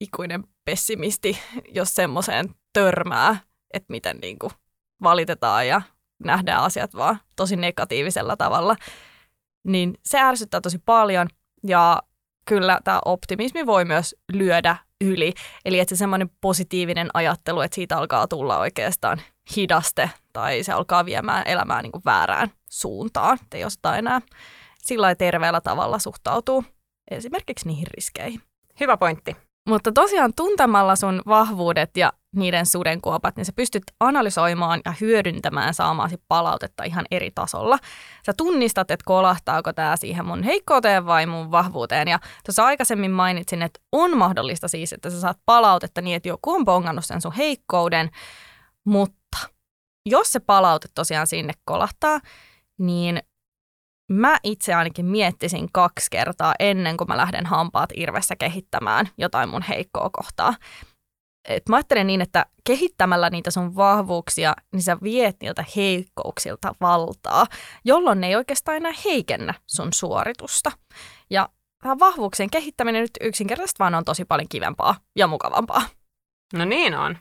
ikuinen 0.00 0.44
pessimisti, 0.64 1.38
jos 1.68 1.94
semmoiseen 1.94 2.54
törmää, 2.72 3.36
että 3.74 3.86
miten 3.90 4.18
niin 4.18 4.38
kuin 4.38 4.52
valitetaan 5.02 5.68
ja 5.68 5.82
nähdään 6.24 6.62
asiat 6.62 6.94
vaan 6.94 7.20
tosi 7.36 7.56
negatiivisella 7.56 8.36
tavalla, 8.36 8.76
niin 9.66 9.94
se 10.04 10.20
ärsyttää 10.20 10.60
tosi 10.60 10.78
paljon 10.78 11.28
ja 11.66 12.02
kyllä 12.48 12.80
tämä 12.84 13.00
optimismi 13.04 13.66
voi 13.66 13.84
myös 13.84 14.16
lyödä 14.32 14.76
yli. 15.00 15.32
Eli 15.64 15.80
että 15.80 15.94
se 15.94 15.98
semmoinen 15.98 16.30
positiivinen 16.40 17.08
ajattelu, 17.14 17.60
että 17.60 17.74
siitä 17.74 17.98
alkaa 17.98 18.28
tulla 18.28 18.58
oikeastaan 18.58 19.20
hidaste 19.56 20.10
tai 20.32 20.62
se 20.62 20.72
alkaa 20.72 21.04
viemään 21.04 21.42
elämää 21.46 21.82
niin 21.82 21.92
kuin 21.92 22.02
väärään 22.04 22.50
suuntaan, 22.70 23.38
että 23.42 23.56
ei 23.56 23.64
osata 23.64 23.96
enää 23.96 24.20
sillä 24.82 25.14
terveellä 25.14 25.60
tavalla 25.60 25.98
suhtautuu 25.98 26.64
esimerkiksi 27.10 27.68
niihin 27.68 27.86
riskeihin. 27.86 28.42
Hyvä 28.80 28.96
pointti. 28.96 29.36
Mutta 29.68 29.92
tosiaan 29.92 30.32
tuntemalla 30.36 30.96
sun 30.96 31.22
vahvuudet 31.26 31.96
ja 31.96 32.12
niiden 32.36 32.66
sudenkuopat, 32.66 33.36
niin 33.36 33.44
sä 33.44 33.52
pystyt 33.56 33.82
analysoimaan 34.00 34.80
ja 34.84 34.92
hyödyntämään 35.00 35.74
saamaasi 35.74 36.16
palautetta 36.28 36.84
ihan 36.84 37.04
eri 37.10 37.30
tasolla. 37.34 37.78
Sä 38.26 38.32
tunnistat, 38.36 38.90
että 38.90 39.04
kolahtaako 39.06 39.72
tämä 39.72 39.96
siihen 39.96 40.26
mun 40.26 40.42
heikkouteen 40.42 41.06
vai 41.06 41.26
mun 41.26 41.50
vahvuuteen. 41.50 42.08
Ja 42.08 42.18
tuossa 42.46 42.64
aikaisemmin 42.64 43.10
mainitsin, 43.10 43.62
että 43.62 43.80
on 43.92 44.16
mahdollista 44.16 44.68
siis, 44.68 44.92
että 44.92 45.10
sä 45.10 45.20
saat 45.20 45.38
palautetta 45.46 46.00
niin, 46.00 46.16
että 46.16 46.28
joku 46.28 46.50
on 46.50 46.64
bongannut 46.64 47.04
sen 47.04 47.20
sun 47.20 47.32
heikkouden, 47.32 48.10
mutta 48.84 49.16
jos 50.06 50.32
se 50.32 50.40
palaute 50.40 50.88
tosiaan 50.94 51.26
sinne 51.26 51.52
kolahtaa, 51.64 52.20
niin 52.78 53.22
mä 54.10 54.38
itse 54.42 54.74
ainakin 54.74 55.06
miettisin 55.06 55.68
kaksi 55.72 56.06
kertaa 56.10 56.54
ennen 56.58 56.96
kuin 56.96 57.08
mä 57.08 57.16
lähden 57.16 57.46
hampaat 57.46 57.90
irvessä 57.94 58.36
kehittämään 58.36 59.08
jotain 59.18 59.48
mun 59.48 59.62
heikkoa 59.62 60.10
kohtaa. 60.12 60.54
Et 61.48 61.68
mä 61.68 61.76
ajattelen 61.76 62.06
niin, 62.06 62.20
että 62.20 62.46
kehittämällä 62.64 63.30
niitä 63.30 63.50
sun 63.50 63.76
vahvuuksia, 63.76 64.54
niin 64.72 64.82
sä 64.82 64.96
viet 65.02 65.36
niiltä 65.40 65.64
heikkouksilta 65.76 66.74
valtaa, 66.80 67.46
jolloin 67.84 68.20
ne 68.20 68.26
ei 68.26 68.36
oikeastaan 68.36 68.76
enää 68.76 68.92
heikennä 69.04 69.54
sun 69.66 69.92
suoritusta. 69.92 70.72
Ja 71.30 71.48
tämä 71.82 71.98
vahvuuksien 71.98 72.50
kehittäminen 72.50 73.02
nyt 73.02 73.18
yksinkertaisesti 73.20 73.78
vaan 73.78 73.94
on 73.94 74.04
tosi 74.04 74.24
paljon 74.24 74.48
kivempaa 74.48 74.94
ja 75.16 75.26
mukavampaa. 75.26 75.82
No 76.54 76.64
niin 76.64 76.94
on. 76.94 77.18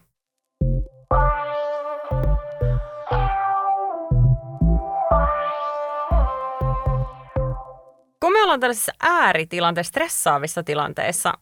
Ollaan 8.45 8.59
tällaisessa 8.59 8.91
ääritilanteessa, 9.03 9.89
stressaavissa 9.89 10.63
tilanteissa 10.63 11.33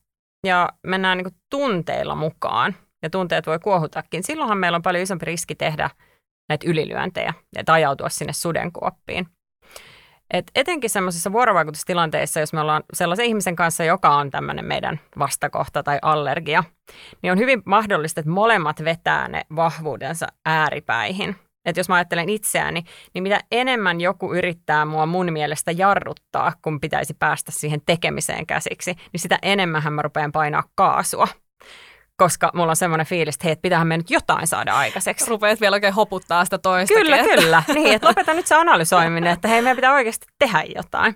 ja 0.48 0.70
mennään 0.88 1.18
niin 1.18 1.36
tunteilla 1.50 2.16
mukaan 2.16 2.76
ja 3.04 3.10
tunteet 3.10 3.48
voi 3.48 3.60
kuohutakin, 3.60 4.24
silloinhan 4.24 4.58
meillä 4.58 4.76
on 4.76 4.82
paljon 4.82 5.04
isompi 5.04 5.26
riski 5.26 5.56
tehdä 5.56 5.90
näitä 6.50 6.70
ylilyöntejä 6.70 7.34
ja 7.56 7.74
ajautua 7.74 8.10
sinne 8.10 8.34
sudenkuoppiin. 8.34 9.28
Et 10.34 10.52
etenkin 10.56 10.90
semmoisissa 10.90 11.32
vuorovaikutustilanteissa, 11.32 12.40
jos 12.40 12.54
me 12.54 12.62
ollaan 12.62 12.84
sellaisen 12.94 13.26
ihmisen 13.26 13.56
kanssa, 13.56 13.84
joka 13.84 14.16
on 14.16 14.32
tämmöinen 14.32 14.66
meidän 14.66 15.00
vastakohta 15.20 15.84
tai 15.84 16.00
allergia, 16.02 16.64
niin 17.22 17.32
on 17.32 17.38
hyvin 17.38 17.62
mahdollista, 17.66 18.20
että 18.20 18.32
molemmat 18.32 18.84
vetää 18.84 19.28
ne 19.28 19.42
vahvuudensa 19.56 20.28
ääripäihin. 20.46 21.36
Että 21.66 21.80
jos 21.80 21.90
mä 21.90 21.96
ajattelen 21.96 22.30
itseäni, 22.30 22.84
niin 23.14 23.24
mitä 23.24 23.40
enemmän 23.52 24.02
joku 24.02 24.34
yrittää 24.34 24.86
mua 24.86 25.06
mun 25.06 25.34
mielestä 25.34 25.72
jarruttaa, 25.72 26.54
kun 26.62 26.80
pitäisi 26.80 27.14
päästä 27.14 27.52
siihen 27.52 27.82
tekemiseen 27.86 28.46
käsiksi, 28.46 28.94
niin 29.12 29.20
sitä 29.20 29.40
enemmän 29.42 29.94
mä 29.94 30.02
rupean 30.02 30.32
painaa 30.32 30.64
kaasua. 30.76 31.28
Koska 32.18 32.52
mulla 32.54 32.70
on 32.70 32.76
semmoinen 32.76 33.06
fiilis, 33.08 33.36
että 33.36 33.48
hei, 33.48 33.56
pitäähän 33.56 33.88
me 33.88 33.98
nyt 33.98 34.10
jotain 34.12 34.48
saada 34.48 34.74
aikaiseksi. 34.74 35.30
Rupeat 35.30 35.62
vielä 35.62 35.74
oikein 35.74 35.94
hoputtaa 35.94 36.46
sitä 36.46 36.58
toista. 36.58 36.94
Kyllä, 36.94 37.18
että... 37.18 37.36
kyllä. 37.36 37.64
Niin, 37.74 37.94
että 37.94 38.08
lopeta 38.08 38.34
nyt 38.34 38.48
se 38.48 38.56
analysoiminen, 38.56 39.34
että 39.34 39.48
hei, 39.48 39.62
meidän 39.62 39.78
pitää 39.78 39.94
oikeasti 39.94 40.26
tehdä 40.40 40.64
jotain. 40.76 41.16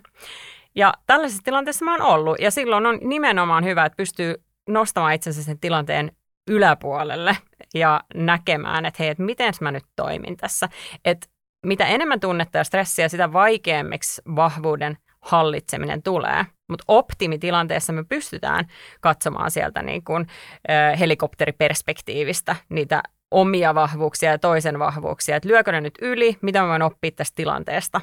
Ja 0.76 0.94
tällaisessa 1.08 1.44
tilanteessa 1.44 1.86
mä 1.86 1.92
oon 1.92 2.02
ollut, 2.02 2.40
ja 2.40 2.52
silloin 2.52 2.86
on 2.86 3.00
nimenomaan 3.02 3.66
hyvä, 3.66 3.86
että 3.86 3.98
pystyy 3.98 4.36
nostamaan 4.70 5.14
itsensä 5.14 5.44
sen 5.44 5.60
tilanteen 5.60 6.12
yläpuolelle 6.48 7.38
ja 7.74 8.02
näkemään, 8.16 8.86
että 8.86 9.04
hei, 9.04 9.10
että 9.10 9.24
miten 9.24 9.54
mä 9.62 9.72
nyt 9.72 9.86
toimin 9.96 10.38
tässä. 10.38 10.70
Että 11.06 11.28
mitä 11.66 11.86
enemmän 11.88 12.20
tunnetta 12.20 12.58
ja 12.58 12.64
stressiä, 12.64 13.10
sitä 13.10 13.34
vaikeammiksi 13.34 14.22
vahvuuden 14.36 14.98
hallitseminen 15.22 16.04
tulee. 16.04 16.46
Mutta 16.70 16.86
optimitilanteessa 16.88 17.94
me 17.94 18.04
pystytään 18.04 18.66
katsomaan 19.02 19.52
sieltä 19.52 19.82
niin 19.82 20.04
kuin, 20.04 20.28
äh, 20.70 21.00
helikopteriperspektiivistä 21.00 22.56
niitä 22.70 23.04
omia 23.32 23.76
vahvuuksia 23.76 24.32
ja 24.32 24.40
toisen 24.40 24.80
vahvuuksia. 24.80 25.36
Että 25.36 25.50
lyökö 25.50 25.72
ne 25.72 25.82
nyt 25.82 25.94
yli, 26.02 26.38
mitä 26.42 26.62
mä 26.62 26.68
voin 26.68 26.82
oppia 26.82 27.12
tästä 27.12 27.36
tilanteesta. 27.36 28.02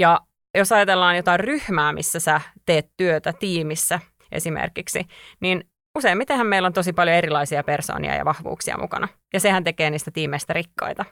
Ja 0.00 0.20
jos 0.58 0.72
ajatellaan 0.72 1.16
jotain 1.16 1.40
ryhmää, 1.40 1.92
missä 1.92 2.20
sä 2.20 2.40
teet 2.66 2.90
työtä 2.96 3.32
tiimissä 3.32 4.00
esimerkiksi, 4.32 5.06
niin 5.40 5.64
useimmitenhän 5.98 6.46
meillä 6.46 6.66
on 6.66 6.72
tosi 6.72 6.92
paljon 6.92 7.16
erilaisia 7.16 7.64
persoonia 7.64 8.14
ja 8.14 8.24
vahvuuksia 8.24 8.78
mukana. 8.78 9.08
Ja 9.32 9.40
sehän 9.40 9.64
tekee 9.64 9.90
niistä 9.90 10.10
tiimeistä 10.10 10.52
rikkaita. 10.52 11.04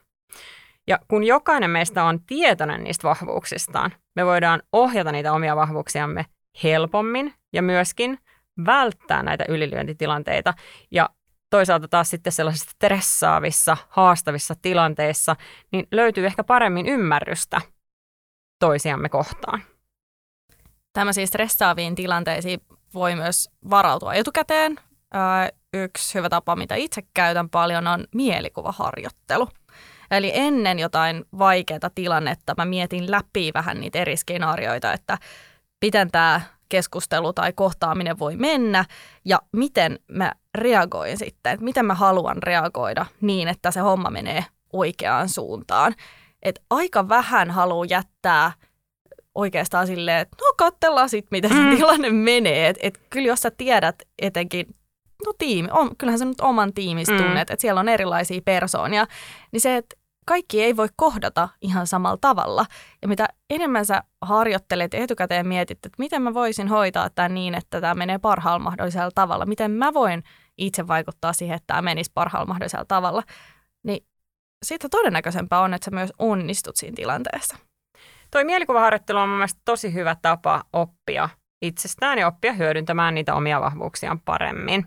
Ja 0.86 0.98
kun 1.08 1.24
jokainen 1.24 1.70
meistä 1.70 2.04
on 2.04 2.24
tietoinen 2.24 2.84
niistä 2.84 3.08
vahvuuksistaan, 3.08 3.92
me 4.16 4.26
voidaan 4.26 4.62
ohjata 4.72 5.12
niitä 5.12 5.32
omia 5.32 5.56
vahvuuksiamme 5.56 6.26
helpommin 6.62 7.34
ja 7.52 7.62
myöskin 7.62 8.18
välttää 8.66 9.22
näitä 9.22 9.44
ylilyöntitilanteita. 9.48 10.54
Ja 10.90 11.10
toisaalta 11.50 11.88
taas 11.88 12.10
sitten 12.10 12.32
sellaisissa 12.32 12.70
stressaavissa, 12.70 13.76
haastavissa 13.88 14.54
tilanteissa, 14.62 15.36
niin 15.72 15.86
löytyy 15.90 16.26
ehkä 16.26 16.44
paremmin 16.44 16.86
ymmärrystä 16.86 17.60
toisiamme 18.58 19.08
kohtaan. 19.08 19.62
Tämmöisiin 20.92 21.28
stressaaviin 21.28 21.94
tilanteisiin 21.94 22.60
voi 22.94 23.16
myös 23.16 23.50
varautua 23.70 24.14
etukäteen. 24.14 24.76
Yksi 25.74 26.14
hyvä 26.14 26.28
tapa, 26.28 26.56
mitä 26.56 26.74
itse 26.74 27.02
käytän 27.14 27.50
paljon, 27.50 27.86
on 27.86 28.04
mielikuvaharjoittelu. 28.14 29.48
Eli 30.10 30.32
ennen 30.34 30.78
jotain 30.78 31.24
vaikeaa 31.38 31.90
tilannetta 31.94 32.54
mä 32.56 32.64
mietin 32.64 33.10
läpi 33.10 33.50
vähän 33.54 33.80
niitä 33.80 33.98
eri 33.98 34.16
skenaarioita, 34.16 34.92
että 34.92 35.18
miten 35.82 36.10
tämä 36.10 36.40
keskustelu 36.68 37.32
tai 37.32 37.52
kohtaaminen 37.52 38.18
voi 38.18 38.36
mennä 38.36 38.84
ja 39.24 39.38
miten 39.52 39.98
mä 40.08 40.32
reagoin 40.54 41.18
sitten, 41.18 41.52
että 41.52 41.64
miten 41.64 41.86
mä 41.86 41.94
haluan 41.94 42.42
reagoida 42.42 43.06
niin, 43.20 43.48
että 43.48 43.70
se 43.70 43.80
homma 43.80 44.10
menee 44.10 44.44
oikeaan 44.72 45.28
suuntaan. 45.28 45.94
Et 46.42 46.62
aika 46.70 47.08
vähän 47.08 47.50
haluaa 47.50 47.86
jättää 47.88 48.52
oikeastaan 49.34 49.86
silleen, 49.86 50.18
että 50.18 50.36
no 50.40 50.54
katsellaan 50.56 51.08
sitten, 51.08 51.28
miten 51.30 51.50
se 51.50 51.56
mm. 51.56 51.76
tilanne 51.76 52.10
menee. 52.10 52.68
Että 52.68 52.80
et 52.82 53.00
kyllä 53.10 53.28
jos 53.28 53.40
sä 53.40 53.50
tiedät 53.50 54.02
etenkin, 54.18 54.66
no 55.26 55.32
tiimi, 55.38 55.68
on, 55.72 55.96
kyllähän 55.96 56.18
sä 56.18 56.24
nyt 56.24 56.40
oman 56.40 56.72
tiimistä 56.72 57.14
mm. 57.14 57.18
tunnet, 57.18 57.50
että 57.50 57.60
siellä 57.60 57.80
on 57.80 57.88
erilaisia 57.88 58.40
persoonia, 58.44 59.06
niin 59.52 59.60
se, 59.60 59.76
että 59.76 59.96
kaikki 60.26 60.62
ei 60.62 60.76
voi 60.76 60.88
kohdata 60.96 61.48
ihan 61.60 61.86
samalla 61.86 62.18
tavalla. 62.20 62.66
Ja 63.02 63.08
mitä 63.08 63.28
enemmän 63.50 63.86
sä 63.86 64.02
harjoittelet 64.22 64.94
etukäteen 64.94 65.46
mietit, 65.46 65.86
että 65.86 65.96
miten 65.98 66.22
mä 66.22 66.34
voisin 66.34 66.68
hoitaa 66.68 67.10
tämän 67.10 67.34
niin, 67.34 67.54
että 67.54 67.80
tämä 67.80 67.94
menee 67.94 68.18
parhaalla 68.18 68.64
mahdollisella 68.64 69.10
tavalla, 69.14 69.46
miten 69.46 69.70
mä 69.70 69.94
voin 69.94 70.22
itse 70.58 70.88
vaikuttaa 70.88 71.32
siihen, 71.32 71.56
että 71.56 71.66
tämä 71.66 71.82
menisi 71.82 72.10
parhaalla 72.14 72.48
mahdollisella 72.48 72.84
tavalla, 72.84 73.22
niin 73.82 74.06
siitä 74.62 74.88
todennäköisempää 74.88 75.60
on, 75.60 75.74
että 75.74 75.84
sä 75.84 75.90
myös 75.90 76.12
onnistut 76.18 76.76
siinä 76.76 76.94
tilanteessa. 76.96 77.56
Toi 78.30 78.44
mielikuvaharjoittelu 78.44 79.18
on 79.18 79.28
mun 79.28 79.38
mielestä 79.38 79.60
tosi 79.64 79.94
hyvä 79.94 80.16
tapa 80.22 80.62
oppia 80.72 81.28
itsestään 81.62 82.18
ja 82.18 82.26
oppia 82.26 82.52
hyödyntämään 82.52 83.14
niitä 83.14 83.34
omia 83.34 83.60
vahvuuksiaan 83.60 84.20
paremmin. 84.20 84.86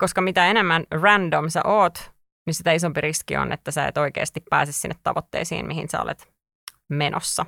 Koska 0.00 0.20
mitä 0.20 0.46
enemmän 0.46 0.84
random 0.90 1.48
sä 1.48 1.60
oot, 1.64 2.10
niin 2.46 2.54
sitä 2.54 2.72
isompi 2.72 3.00
riski 3.00 3.36
on, 3.36 3.52
että 3.52 3.70
sä 3.70 3.86
et 3.86 3.98
oikeasti 3.98 4.42
pääse 4.50 4.72
sinne 4.72 4.94
tavoitteisiin, 5.02 5.66
mihin 5.66 5.88
sä 5.88 6.02
olet 6.02 6.28
menossa. 6.88 7.46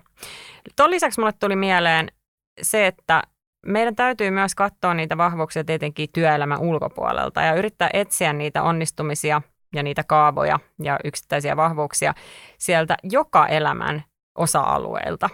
Tuon 0.77 0.91
lisäksi 0.91 1.21
mulle 1.21 1.33
tuli 1.33 1.57
mieleen 1.57 2.09
se, 2.63 2.87
että 2.87 3.23
meidän 3.67 3.97
täytyy 3.97 4.31
myös 4.31 4.55
katsoa 4.55 4.95
niitä 4.95 5.17
vahvuuksia 5.17 5.65
tietenkin 5.65 6.09
työelämän 6.13 6.61
ulkopuolelta 6.61 7.43
ja 7.43 7.55
yrittää 7.55 7.91
etsiä 7.93 8.33
niitä 8.33 8.63
onnistumisia 8.63 9.43
ja 9.75 9.83
niitä 9.83 10.05
kaavoja 10.05 10.59
ja 10.83 10.99
yksittäisiä 11.05 11.57
vahvuuksia 11.57 12.15
sieltä 12.59 12.97
joka 13.03 13.47
elämän 13.47 14.05
osa-alueilta. 14.39 15.31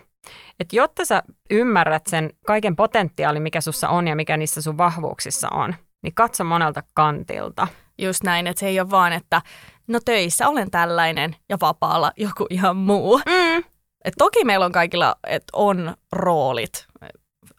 Et 0.61 0.73
jotta 0.73 1.05
sä 1.05 1.23
ymmärrät 1.51 2.07
sen 2.07 2.31
kaiken 2.47 2.77
potentiaalin, 2.77 3.43
mikä 3.43 3.61
sussa 3.61 3.89
on 3.89 4.09
ja 4.09 4.17
mikä 4.17 4.37
niissä 4.37 4.63
sun 4.63 4.79
vahvuuksissa 4.79 5.49
on, 5.49 5.75
niin 6.03 6.15
katso 6.15 6.45
monelta 6.45 6.83
kantilta. 6.95 7.67
Just 7.99 8.23
näin, 8.25 8.47
että 8.47 8.61
se 8.61 8.67
ei 8.67 8.81
ole 8.81 8.91
vaan, 8.91 9.13
että 9.13 9.43
no 9.87 10.01
töissä 10.05 10.49
olen 10.49 10.71
tällainen 10.71 11.37
ja 11.49 11.57
vapaalla 11.61 12.13
joku 12.17 12.47
ihan 12.51 12.77
muu. 12.77 13.19
Mm. 13.19 13.65
Et 14.05 14.15
toki 14.19 14.45
meillä 14.45 14.67
on 14.67 14.73
kaikilla, 14.73 15.17
että 15.27 15.51
on 15.53 15.95
roolit. 16.13 16.87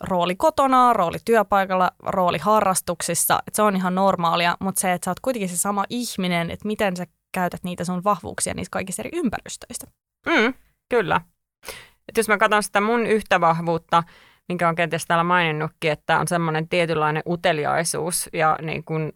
Rooli 0.04 0.36
kotona, 0.36 0.94
rooli 0.94 1.18
työpaikalla, 1.26 1.92
rooli 2.04 2.38
harrastuksissa. 2.38 3.40
Et 3.48 3.56
se 3.56 3.62
on 3.62 3.76
ihan 3.76 3.96
normaalia, 3.96 4.58
mutta 4.60 4.82
se, 4.82 4.94
että 4.94 5.06
sä 5.06 5.12
oot 5.12 5.20
kuitenkin 5.20 5.50
se 5.50 5.58
sama 5.58 5.86
ihminen, 5.90 6.52
että 6.52 6.68
miten 6.68 6.98
sä 6.98 7.06
käytät 7.32 7.64
niitä 7.64 7.86
sun 7.86 8.04
vahvuuksia 8.04 8.54
niistä 8.54 8.72
kaikista 8.72 9.02
eri 9.02 9.10
ympäristöistä. 9.14 9.88
Mm, 10.26 10.54
kyllä. 10.90 11.22
Et 12.10 12.18
jos 12.18 12.28
mä 12.28 12.38
katson 12.38 12.64
sitä 12.64 12.82
mun 12.82 13.08
yhtä 13.08 13.42
vahvuutta, 13.42 14.04
minkä 14.50 14.70
on 14.70 14.76
kenties 14.76 15.06
täällä 15.06 15.24
maininnutkin, 15.24 15.92
että 15.92 16.20
on 16.20 16.28
semmoinen 16.28 16.70
tietynlainen 16.70 17.24
uteliaisuus 17.28 18.30
ja 18.34 18.58
niin 18.62 18.84
kuin 18.84 19.14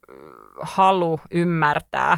halu 0.62 1.20
ymmärtää. 1.32 2.18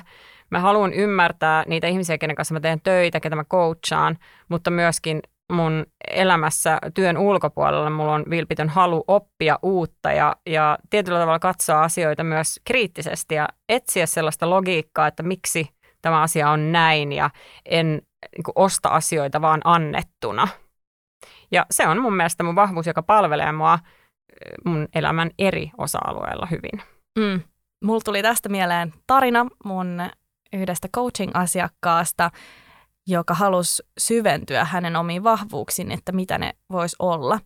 Mä 0.50 0.60
haluan 0.60 0.94
ymmärtää 0.94 1.64
niitä 1.68 1.88
ihmisiä, 1.88 2.18
kenen 2.18 2.36
kanssa 2.36 2.54
mä 2.54 2.60
teen 2.60 2.82
töitä, 2.82 3.20
ketä 3.20 3.36
mä 3.36 3.44
coachaan, 3.44 4.18
mutta 4.50 4.72
myöskin 4.72 5.22
mun 5.52 5.86
elämässä 6.12 6.78
työn 6.94 7.18
ulkopuolella 7.18 7.90
mulla 7.90 8.14
on 8.14 8.26
vilpitön 8.30 8.70
halu 8.70 9.04
oppia 9.08 9.60
uutta 9.64 10.12
ja, 10.12 10.36
ja 10.46 10.78
tietyllä 10.90 11.20
tavalla 11.20 11.40
katsoa 11.40 11.84
asioita 11.84 12.24
myös 12.24 12.60
kriittisesti 12.66 13.36
ja 13.36 13.48
etsiä 13.70 14.06
sellaista 14.06 14.50
logiikkaa, 14.50 15.08
että 15.08 15.24
miksi 15.24 15.70
tämä 16.02 16.22
asia 16.22 16.50
on 16.50 16.72
näin 16.72 17.12
ja 17.12 17.30
en 17.66 18.02
niin 18.36 18.44
kuin, 18.44 18.54
osta 18.56 18.90
asioita 18.90 19.42
vaan 19.42 19.62
annettuna. 19.64 20.48
Ja 21.52 21.66
se 21.72 21.88
on 21.88 22.02
mun 22.02 22.16
mielestä 22.16 22.44
mun 22.44 22.56
vahvuus, 22.56 22.88
joka 22.88 23.04
palvelee 23.04 23.52
mua 23.52 23.80
mun 24.66 24.88
elämän 24.96 25.32
eri 25.40 25.72
osa-alueilla 25.78 26.46
hyvin. 26.46 26.82
Mm. 27.20 27.42
Mulla 27.84 28.02
tuli 28.06 28.22
tästä 28.22 28.50
mieleen 28.50 28.94
tarina 29.08 29.46
mun 29.66 30.02
yhdestä 30.54 30.88
coaching-asiakkaasta, 30.96 32.32
joka 33.08 33.34
halusi 33.34 33.84
syventyä 33.98 34.66
hänen 34.66 34.96
omiin 34.96 35.24
vahvuuksiin, 35.24 35.92
että 35.92 36.12
mitä 36.12 36.38
ne 36.38 36.52
vois 36.72 36.96
olla. 37.00 37.40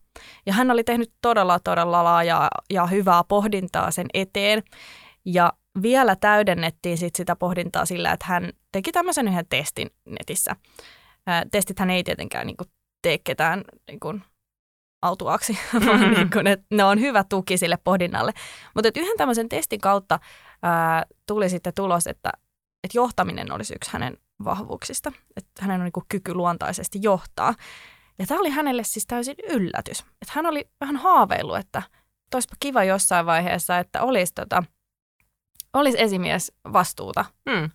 Ja 0.46 0.54
hän 0.54 0.72
oli 0.72 0.84
tehnyt 0.84 1.12
todella, 1.22 1.60
todella 1.60 2.04
laajaa 2.04 2.50
ja 2.70 2.86
hyvää 2.86 3.24
pohdintaa 3.28 3.92
sen 3.92 4.08
eteen. 4.14 4.64
Ja 5.26 5.54
vielä 5.82 6.16
täydennettiin 6.16 6.98
sit 6.98 7.16
sitä 7.16 7.36
pohdintaa 7.36 7.86
sillä, 7.86 8.12
että 8.12 8.26
hän 8.26 8.50
teki 8.76 8.92
tämmöisen 8.92 9.28
yhden 9.28 9.48
testin 9.48 9.90
netissä. 10.06 10.56
Ää, 11.28 11.46
testithän 11.52 11.90
ei 11.90 12.04
tietenkään 12.04 12.48
niin 12.48 12.58
kuin, 12.58 12.68
tee 13.02 13.18
ketään 13.18 13.64
niin 13.88 14.00
kuin, 14.00 14.24
autuaksi, 15.02 15.58
vaan 15.86 16.00
mm-hmm. 16.00 16.16
niin 16.16 16.30
kuin, 16.30 16.48
että 16.48 16.66
ne 16.72 16.84
on 16.84 17.00
hyvä 17.00 17.24
tuki 17.24 17.58
sille 17.58 17.78
pohdinnalle. 17.84 18.34
Mutta 18.74 18.90
yhden 18.96 19.18
tämmöisen 19.18 19.50
testin 19.50 19.82
kautta 19.82 20.20
ää, 20.64 21.06
tuli 21.28 21.50
sitten 21.50 21.74
tulos, 21.74 22.08
että, 22.08 22.32
että 22.84 22.98
johtaminen 22.98 23.52
olisi 23.52 23.76
yksi 23.76 23.94
hänen 23.94 24.18
vahvuuksista, 24.44 25.12
että 25.38 25.62
hänen 25.62 25.82
on 25.82 25.84
niin 25.84 25.92
kuin 25.92 26.06
kyky 26.10 26.34
luontaisesti 26.34 27.00
johtaa. 27.02 27.54
Ja 28.20 28.26
tämä 28.26 28.40
oli 28.40 28.50
hänelle 28.50 28.84
siis 28.84 29.08
täysin 29.08 29.36
yllätys. 29.50 30.00
Että 30.00 30.32
hän 30.34 30.46
oli 30.46 30.70
vähän 30.82 30.96
haaveillut, 30.96 31.58
että 31.58 31.82
olisipa 32.34 32.56
kiva 32.60 32.84
jossain 32.84 33.26
vaiheessa, 33.26 33.80
että 33.80 34.02
olisi, 34.02 34.34
tota, 34.34 34.64
olisi 35.74 36.02
esimies 36.02 36.52
vastuuta. 36.74 37.26
Mm. 37.46 37.70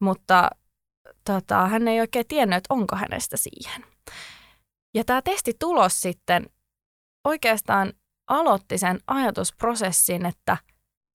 Mutta 0.00 0.50
tota, 1.24 1.66
hän 1.66 1.88
ei 1.88 2.00
oikein 2.00 2.26
tiennyt, 2.28 2.56
että 2.56 2.74
onko 2.74 2.96
hänestä 2.96 3.36
siihen. 3.36 3.84
Ja 4.94 5.04
tämä 5.04 5.22
testitulos 5.22 6.02
sitten 6.02 6.46
oikeastaan 7.24 7.92
aloitti 8.28 8.78
sen 8.78 9.00
ajatusprosessin, 9.06 10.26
että 10.26 10.56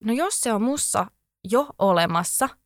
no 0.04 0.12
jos 0.12 0.40
se 0.40 0.52
on 0.52 0.62
mussa 0.62 1.06
jo 1.50 1.66
olemassa– 1.78 2.48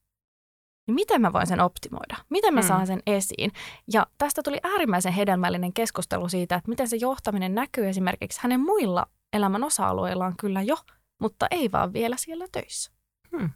niin 0.86 0.94
miten 0.94 1.20
mä 1.20 1.32
voin 1.32 1.46
sen 1.46 1.60
optimoida? 1.60 2.16
Miten 2.30 2.54
mä 2.54 2.60
mm. 2.60 2.66
saan 2.66 2.86
sen 2.86 3.02
esiin? 3.06 3.52
Ja 3.92 4.06
tästä 4.18 4.42
tuli 4.42 4.58
äärimmäisen 4.62 5.12
hedelmällinen 5.12 5.72
keskustelu 5.72 6.28
siitä, 6.28 6.56
että 6.56 6.68
miten 6.68 6.88
se 6.88 6.96
johtaminen 6.96 7.54
näkyy 7.54 7.88
esimerkiksi 7.88 8.40
hänen 8.42 8.60
muilla 8.60 9.06
elämän 9.32 9.64
osa-alueillaan 9.64 10.36
kyllä 10.36 10.62
jo, 10.62 10.76
mutta 11.20 11.46
ei 11.50 11.72
vaan 11.72 11.92
vielä 11.92 12.16
siellä 12.18 12.46
töissä. 12.52 12.92
Hmm. 13.36 13.50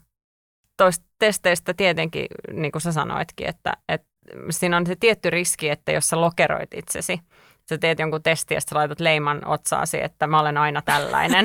Toista 0.80 1.06
testeistä 1.18 1.75
tietenkin, 1.75 2.26
niin 2.52 2.72
kuin 2.72 2.82
sä 2.82 2.92
sanoitkin, 2.92 3.49
että, 3.49 3.72
että 3.88 4.08
siinä 4.50 4.76
on 4.76 4.87
se 4.87 4.96
tietty 4.96 5.30
riski, 5.30 5.68
että 5.68 5.92
jos 5.92 6.08
sä 6.08 6.20
lokeroit 6.20 6.75
itsesi, 6.75 7.20
sä 7.68 7.78
teet 7.78 7.99
jonkun 7.99 8.22
testin 8.22 8.54
ja 8.54 8.60
sä 8.60 8.66
laitat 8.76 9.00
leiman 9.00 9.46
otsaasi, 9.46 10.02
että 10.02 10.26
mä 10.26 10.40
olen 10.40 10.56
aina 10.56 10.82
tällainen, 10.82 11.44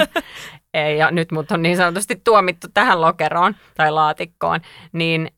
ja 0.99 1.11
nyt 1.11 1.31
mut 1.31 1.51
on 1.51 1.61
niin 1.61 1.77
sanotusti 1.77 2.21
tuomittu 2.23 2.67
tähän 2.73 3.01
lokeroon 3.01 3.55
tai 3.77 3.91
laatikkoon, 3.91 4.59
niin 4.91 5.29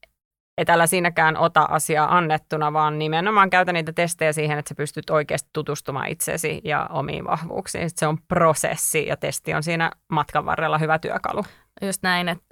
että 0.58 0.74
älä 0.74 0.88
siinäkään 0.88 1.38
ota 1.38 1.62
asiaa 1.62 2.18
annettuna, 2.18 2.74
vaan 2.74 3.00
nimenomaan 3.00 3.50
käytä 3.50 3.74
niitä 3.74 3.94
testejä 3.94 4.34
siihen, 4.34 4.60
että 4.60 4.70
sä 4.70 4.76
pystyt 4.76 5.10
oikeasti 5.10 5.50
tutustumaan 5.54 6.08
itsesi 6.08 6.62
ja 6.64 6.90
omiin 6.90 7.26
vahvuuksiin. 7.26 7.90
Sitten 7.90 8.00
se 8.00 8.08
on 8.08 8.18
prosessi 8.28 9.08
ja 9.08 9.18
testi 9.18 9.54
on 9.54 9.64
siinä 9.64 9.92
matkan 10.12 10.46
varrella 10.46 10.78
hyvä 10.78 11.00
työkalu. 11.00 11.44
Just 11.82 12.04
näin, 12.04 12.30
että 12.30 12.47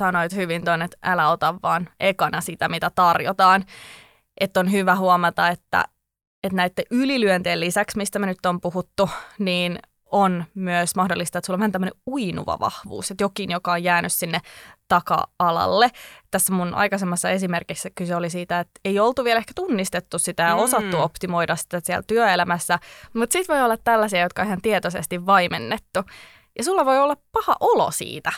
sanoit 0.00 0.34
hyvin 0.34 0.64
tuon, 0.64 0.82
että 0.82 0.96
älä 1.02 1.30
ota 1.30 1.54
vaan 1.62 1.88
ekana 2.00 2.40
sitä, 2.40 2.68
mitä 2.68 2.90
tarjotaan. 2.94 3.64
Että 4.40 4.60
on 4.60 4.72
hyvä 4.72 4.96
huomata, 4.96 5.48
että, 5.48 5.84
että 6.44 6.56
näiden 6.56 6.84
ylilyönteen 6.90 7.60
lisäksi, 7.60 7.96
mistä 7.96 8.18
me 8.18 8.26
nyt 8.26 8.46
on 8.46 8.60
puhuttu, 8.60 9.10
niin 9.38 9.78
on 10.10 10.44
myös 10.54 10.96
mahdollista, 10.96 11.38
että 11.38 11.46
sulla 11.46 11.56
on 11.56 11.60
vähän 11.60 11.72
tämmöinen 11.72 12.00
uinuva 12.06 12.58
vahvuus, 12.60 13.10
että 13.10 13.24
jokin, 13.24 13.50
joka 13.50 13.72
on 13.72 13.84
jäänyt 13.84 14.12
sinne 14.12 14.40
taka-alalle. 14.88 15.90
Tässä 16.30 16.52
mun 16.52 16.74
aikaisemmassa 16.74 17.30
esimerkissä 17.30 17.90
kyse 17.94 18.16
oli 18.16 18.30
siitä, 18.30 18.60
että 18.60 18.80
ei 18.84 19.00
oltu 19.00 19.24
vielä 19.24 19.38
ehkä 19.38 19.52
tunnistettu 19.54 20.18
sitä 20.18 20.42
ja 20.42 20.54
mm. 20.54 20.60
osattu 20.60 21.00
optimoida 21.00 21.56
sitä 21.56 21.80
siellä 21.84 22.02
työelämässä, 22.06 22.78
mutta 23.14 23.32
sitten 23.32 23.56
voi 23.56 23.64
olla 23.64 23.76
tällaisia, 23.76 24.20
jotka 24.20 24.42
on 24.42 24.48
ihan 24.48 24.62
tietoisesti 24.62 25.26
vaimennettu. 25.26 26.00
Ja 26.58 26.64
sulla 26.64 26.84
voi 26.84 26.98
olla 26.98 27.16
paha 27.32 27.56
olo 27.60 27.90
siitä, 27.90 28.32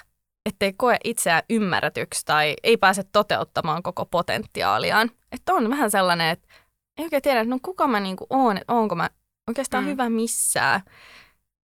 ettei 0.46 0.72
koe 0.72 0.96
itseään 1.05 1.42
ymmärretyksi 1.50 2.24
tai 2.24 2.55
ei 2.62 2.76
pääse 2.76 3.02
toteuttamaan 3.12 3.83
koko 3.83 4.07
potentiaaliaan. 4.07 5.11
Että 5.33 5.55
on 5.55 5.70
vähän 5.70 5.90
sellainen, 5.90 6.31
että 6.31 6.48
ei 6.98 7.05
oikein 7.05 7.22
tiedä, 7.22 7.40
että 7.40 7.50
no 7.50 7.59
kuka 7.62 7.88
mä 7.88 8.00
niinku 8.00 8.26
oon, 8.31 8.57
että 8.57 8.72
onko 8.72 8.94
mä 8.94 9.11
oikeastaan 9.48 9.85
mm. 9.85 9.90
hyvä 9.90 10.11
missään. 10.11 10.81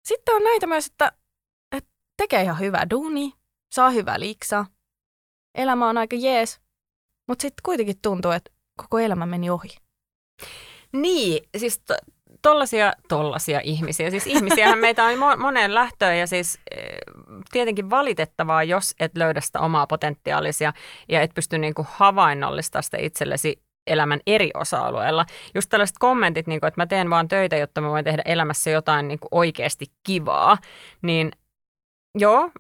Sitten 0.05 0.35
on 0.35 0.43
näitä 0.43 0.67
myös, 0.67 0.88
että, 0.88 1.11
että 1.75 1.89
tekee 2.17 2.41
ihan 2.41 2.59
hyvää 2.59 2.89
duuni, 2.89 3.33
saa 3.75 3.89
hyvää 3.89 4.19
liiksaa, 4.19 4.65
elämä 5.55 5.89
on 5.89 5.97
aika 5.97 6.15
jees, 6.15 6.61
mutta 7.27 7.41
sitten 7.41 7.61
kuitenkin 7.63 8.01
tuntuu, 8.01 8.31
että 8.31 8.51
koko 8.81 8.99
elämä 8.99 9.25
meni 9.25 9.49
ohi. 9.49 9.77
Niin, 10.93 11.49
siis 11.57 11.79
to, 11.79 11.95
tollasia, 12.41 12.93
tollasia 13.10 13.62
ihmisiä. 13.63 14.10
Siis 14.10 14.28
ihmisiähän 14.28 14.80
meitä 14.80 15.04
on 15.04 15.13
mo- 15.13 15.38
moneen 15.38 15.76
lähtöön 15.76 16.17
ja 16.17 16.28
siis 16.28 16.60
e, 16.71 16.78
tietenkin 17.52 17.89
valitettavaa, 17.89 18.63
jos 18.63 18.95
et 19.00 19.17
löydä 19.17 19.41
sitä 19.41 19.60
omaa 19.60 19.88
potentiaalisia 19.88 20.74
ja 21.10 21.21
et 21.21 21.32
pysty 21.34 21.58
niinku 21.58 21.86
havainnollistamaan 21.89 22.84
sitä 22.84 22.98
itsellesi 22.98 23.62
elämän 23.88 24.19
eri 24.28 24.52
osa-alueilla. 24.54 25.26
Just 25.56 25.69
tällaiset 25.69 25.98
kommentit, 26.00 26.48
niin 26.48 26.60
kuin, 26.60 26.67
että 26.67 26.82
mä 26.82 26.86
teen 26.86 27.10
vaan 27.10 27.28
töitä, 27.28 27.56
jotta 27.56 27.82
mä 27.82 27.89
voin 27.89 28.06
tehdä 28.06 28.21
elämässä 28.26 28.69
jotain 28.69 29.08
niin 29.08 29.19
kuin 29.19 29.30
oikeasti 29.32 29.86
kivaa, 30.04 30.58
niin 31.02 31.32
joo, 32.15 32.52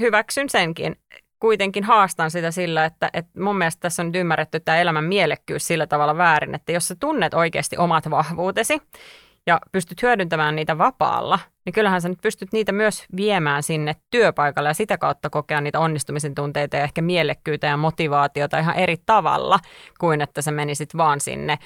hyväksyn 0.00 0.48
senkin. 0.48 0.96
Kuitenkin 1.40 1.84
haastan 1.84 2.30
sitä 2.30 2.50
sillä, 2.50 2.84
että, 2.84 3.10
että 3.12 3.40
mun 3.40 3.58
mielestä 3.58 3.80
tässä 3.80 4.02
on 4.02 4.14
ymmärretty 4.14 4.60
tämä 4.60 4.78
elämän 4.78 5.04
mielekkyys 5.04 5.66
sillä 5.66 5.86
tavalla 5.86 6.16
väärin, 6.16 6.54
että 6.54 6.72
jos 6.72 6.88
sä 6.88 6.96
tunnet 7.00 7.34
oikeasti 7.34 7.76
omat 7.76 8.10
vahvuutesi 8.10 8.82
ja 9.46 9.60
pystyt 9.72 10.02
hyödyntämään 10.02 10.56
niitä 10.56 10.78
vapaalla, 10.78 11.38
niin 11.64 11.72
kyllähän 11.72 12.02
sä 12.02 12.08
nyt 12.08 12.22
pystyt 12.22 12.52
niitä 12.52 12.72
myös 12.72 13.04
viemään 13.16 13.62
sinne 13.62 13.96
työpaikalle 14.10 14.68
ja 14.68 14.74
sitä 14.74 14.98
kautta 14.98 15.30
kokea 15.30 15.60
niitä 15.60 15.80
onnistumisen 15.80 16.34
tunteita 16.34 16.76
ja 16.76 16.82
ehkä 16.82 17.02
mielekkyyttä 17.02 17.66
ja 17.66 17.76
motivaatiota 17.76 18.58
ihan 18.58 18.76
eri 18.76 18.96
tavalla 19.06 19.58
kuin 20.00 20.20
että 20.20 20.42
sä 20.42 20.50
menisit 20.50 20.96
vaan 20.96 21.20
sinne 21.20 21.58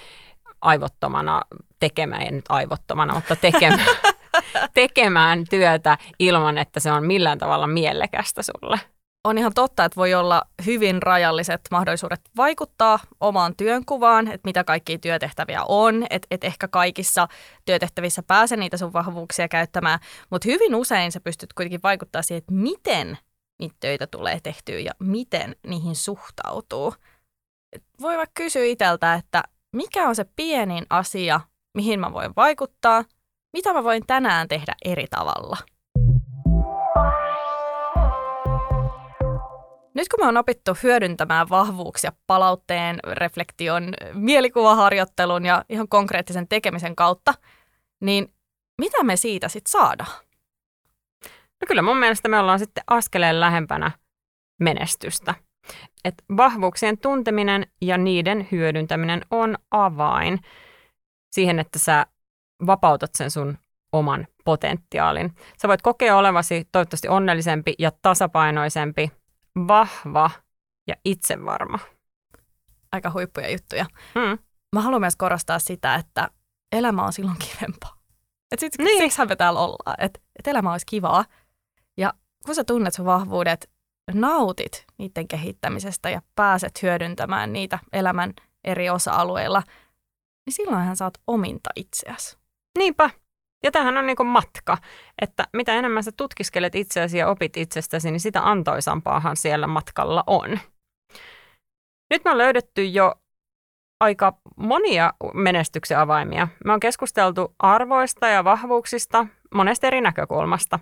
aivottomana 0.61 1.43
tekemään, 1.81 2.25
ja 2.25 2.31
nyt 2.31 2.45
aivottomana, 2.49 3.15
mutta 3.15 3.37
tekemään, 3.37 3.97
tekemään 4.75 5.45
työtä 5.51 5.99
ilman, 6.19 6.59
että 6.59 6.81
se 6.81 6.93
on 6.93 7.07
millään 7.07 7.39
tavalla 7.39 7.67
mielekästä 7.67 8.43
sulle 8.43 8.81
on 9.25 9.39
ihan 9.39 9.55
totta, 9.55 9.85
että 9.85 9.97
voi 9.97 10.15
olla 10.15 10.43
hyvin 10.67 11.03
rajalliset 11.03 11.61
mahdollisuudet 11.71 12.21
vaikuttaa 12.37 12.99
omaan 13.21 13.57
työnkuvaan, 13.57 14.29
että 14.29 14.49
mitä 14.49 14.65
kaikkia 14.65 14.99
työtehtäviä 14.99 15.61
on, 15.69 16.07
että 16.11 16.27
et 16.31 16.45
ehkä 16.45 16.69
kaikissa 16.69 17.29
työtehtävissä 17.65 18.23
pääse 18.23 18.57
niitä 18.57 18.77
sun 18.77 18.93
vahvuuksia 18.93 19.49
käyttämään, 19.49 19.99
mutta 20.31 20.49
hyvin 20.49 20.75
usein 20.75 21.13
sä 21.13 21.21
pystyt 21.21 21.53
kuitenkin 21.53 21.81
vaikuttaa 21.83 22.23
siihen, 22.23 22.39
että 22.39 22.53
miten 22.53 23.19
niitä 23.61 23.77
töitä 23.81 24.07
tulee 24.07 24.41
tehtyä 24.43 24.79
ja 24.79 24.93
miten 24.99 25.57
niihin 25.67 25.97
suhtautuu. 25.97 26.95
Voi 28.01 28.17
vaikka 28.17 28.43
kysyä 28.43 28.65
itseltä, 28.65 29.15
että 29.15 29.43
mikä 29.77 30.09
on 30.09 30.17
se 30.17 30.25
pienin 30.37 30.87
asia, 30.91 31.41
mihin 31.75 32.01
mä 32.01 32.13
voin 32.13 32.33
vaikuttaa, 32.37 33.05
mitä 33.53 33.73
mä 33.73 33.85
voin 33.85 34.07
tänään 34.07 34.49
tehdä 34.49 34.75
eri 34.85 35.07
tavalla– 35.11 35.57
Nyt 39.95 40.09
kun 40.09 40.25
me 40.25 40.29
on 40.29 40.37
opittu 40.37 40.77
hyödyntämään 40.83 41.49
vahvuuksia 41.49 42.13
palautteen, 42.27 42.99
reflektion, 43.05 43.95
mielikuvaharjoittelun 44.13 45.45
ja 45.45 45.65
ihan 45.69 45.89
konkreettisen 45.89 46.49
tekemisen 46.49 46.97
kautta, 46.97 47.35
niin 48.01 48.35
mitä 48.79 49.05
me 49.05 49.17
siitä 49.17 49.49
sitten 49.49 49.71
saadaan? 49.71 50.13
No 51.61 51.65
kyllä 51.69 51.83
mun 51.83 51.99
mielestä 51.99 52.29
me 52.29 52.39
ollaan 52.39 52.59
sitten 52.59 52.85
askeleen 52.87 53.41
lähempänä 53.41 53.91
menestystä. 54.61 55.35
Et 56.05 56.15
vahvuuksien 56.37 56.99
tunteminen 56.99 57.67
ja 57.83 57.99
niiden 57.99 58.49
hyödyntäminen 58.53 59.23
on 59.31 59.57
avain 59.71 60.39
siihen, 61.33 61.59
että 61.59 61.79
sä 61.79 62.07
vapautat 62.67 63.11
sen 63.15 63.31
sun 63.31 63.59
oman 63.93 64.27
potentiaalin. 64.45 65.35
Sä 65.63 65.69
voit 65.69 65.83
kokea 65.83 66.17
olevasi 66.17 66.69
toivottavasti 66.73 67.09
onnellisempi 67.09 67.75
ja 67.79 67.93
tasapainoisempi 68.03 69.11
vahva 69.57 70.31
ja 70.87 70.95
itsevarma. 71.05 71.79
aika 72.93 73.11
huippuja 73.11 73.51
juttuja. 73.51 73.87
Mm. 74.15 74.39
Mä 74.75 74.81
haluan 74.81 75.03
myös 75.03 75.17
korostaa 75.17 75.59
sitä, 75.59 75.95
että 75.95 76.29
elämä 76.73 77.05
on 77.05 77.13
silloin 77.13 77.37
kivempaa. 77.39 77.97
Et 78.53 78.61
sit, 78.61 78.73
Niin. 78.79 79.03
Siksihän 79.03 79.29
me 79.29 79.37
täällä 79.37 79.61
ollaan, 79.61 79.97
että 79.99 80.21
et 80.39 80.47
elämä 80.47 80.73
olisi 80.73 80.87
kivaa. 80.87 81.25
Ja 81.97 82.15
kun 82.47 82.55
sä 82.55 82.65
tunnet 82.65 82.95
sun 82.95 83.07
vahvuudet, 83.07 83.71
nautit 84.15 84.87
niiden 84.99 85.29
kehittämisestä 85.29 86.11
ja 86.11 86.23
pääset 86.35 86.83
hyödyntämään 86.83 87.53
niitä 87.53 87.79
elämän 87.93 88.33
eri 88.65 88.91
osa-alueilla, 88.91 89.63
niin 90.47 90.55
silloinhan 90.55 90.97
sä 90.97 91.05
oot 91.05 91.19
ominta 91.27 91.71
itseäsi. 91.77 92.39
Niinpä. 92.79 93.11
Ja 93.63 93.71
tämähän 93.71 93.97
on 93.97 94.07
niinku 94.07 94.25
matka, 94.25 94.79
että 95.23 95.45
mitä 95.53 95.75
enemmän 95.75 96.05
sä 96.05 96.13
tutkiskelet 96.17 96.75
itseäsi 96.75 97.19
ja 97.19 97.29
opit 97.29 97.57
itsestäsi, 97.57 98.11
niin 98.11 98.21
sitä 98.21 98.49
antoisampaahan 98.49 99.37
siellä 99.37 99.67
matkalla 99.67 100.25
on. 100.27 100.59
Nyt 102.11 102.25
me 102.25 102.31
on 102.31 102.39
löydetty 102.39 102.85
jo 102.85 103.15
aika 104.01 104.35
monia 104.57 105.13
menestyksen 105.35 105.99
avaimia. 105.99 106.49
Me 106.65 106.73
on 106.73 106.81
keskusteltu 106.81 107.55
arvoista 107.59 108.29
ja 108.29 108.45
vahvuuksista 108.45 109.27
monesta 109.55 109.87
eri 109.87 110.01
näkökulmasta. 110.01 110.79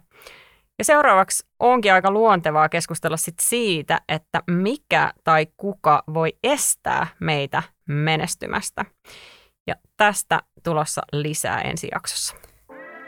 Ja 0.78 0.84
seuraavaksi 0.84 1.46
onkin 1.60 1.92
aika 1.92 2.10
luontevaa 2.10 2.68
keskustella 2.68 3.16
sit 3.16 3.34
siitä, 3.40 4.00
että 4.08 4.42
mikä 4.50 5.12
tai 5.24 5.46
kuka 5.56 6.02
voi 6.14 6.32
estää 6.44 7.06
meitä 7.20 7.62
menestymästä. 7.88 8.84
Ja 9.66 9.74
tästä 9.96 10.42
tulossa 10.62 11.02
lisää 11.12 11.60
ensi 11.60 11.88
jaksossa. 11.92 12.47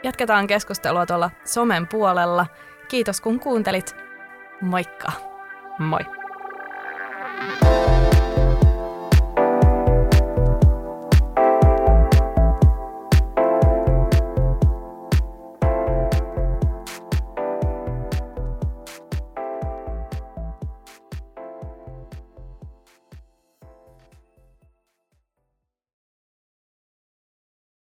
Jatketaan 0.03 0.47
keskustelua 0.47 1.05
tuolla 1.05 1.31
somen 1.45 1.87
puolella. 1.87 2.45
Kiitos 2.87 3.21
kun 3.21 3.39
kuuntelit. 3.39 3.95
Moikka! 4.61 5.11
Moi! 5.79 6.01
thank 7.61 7.89
you 7.89 8.00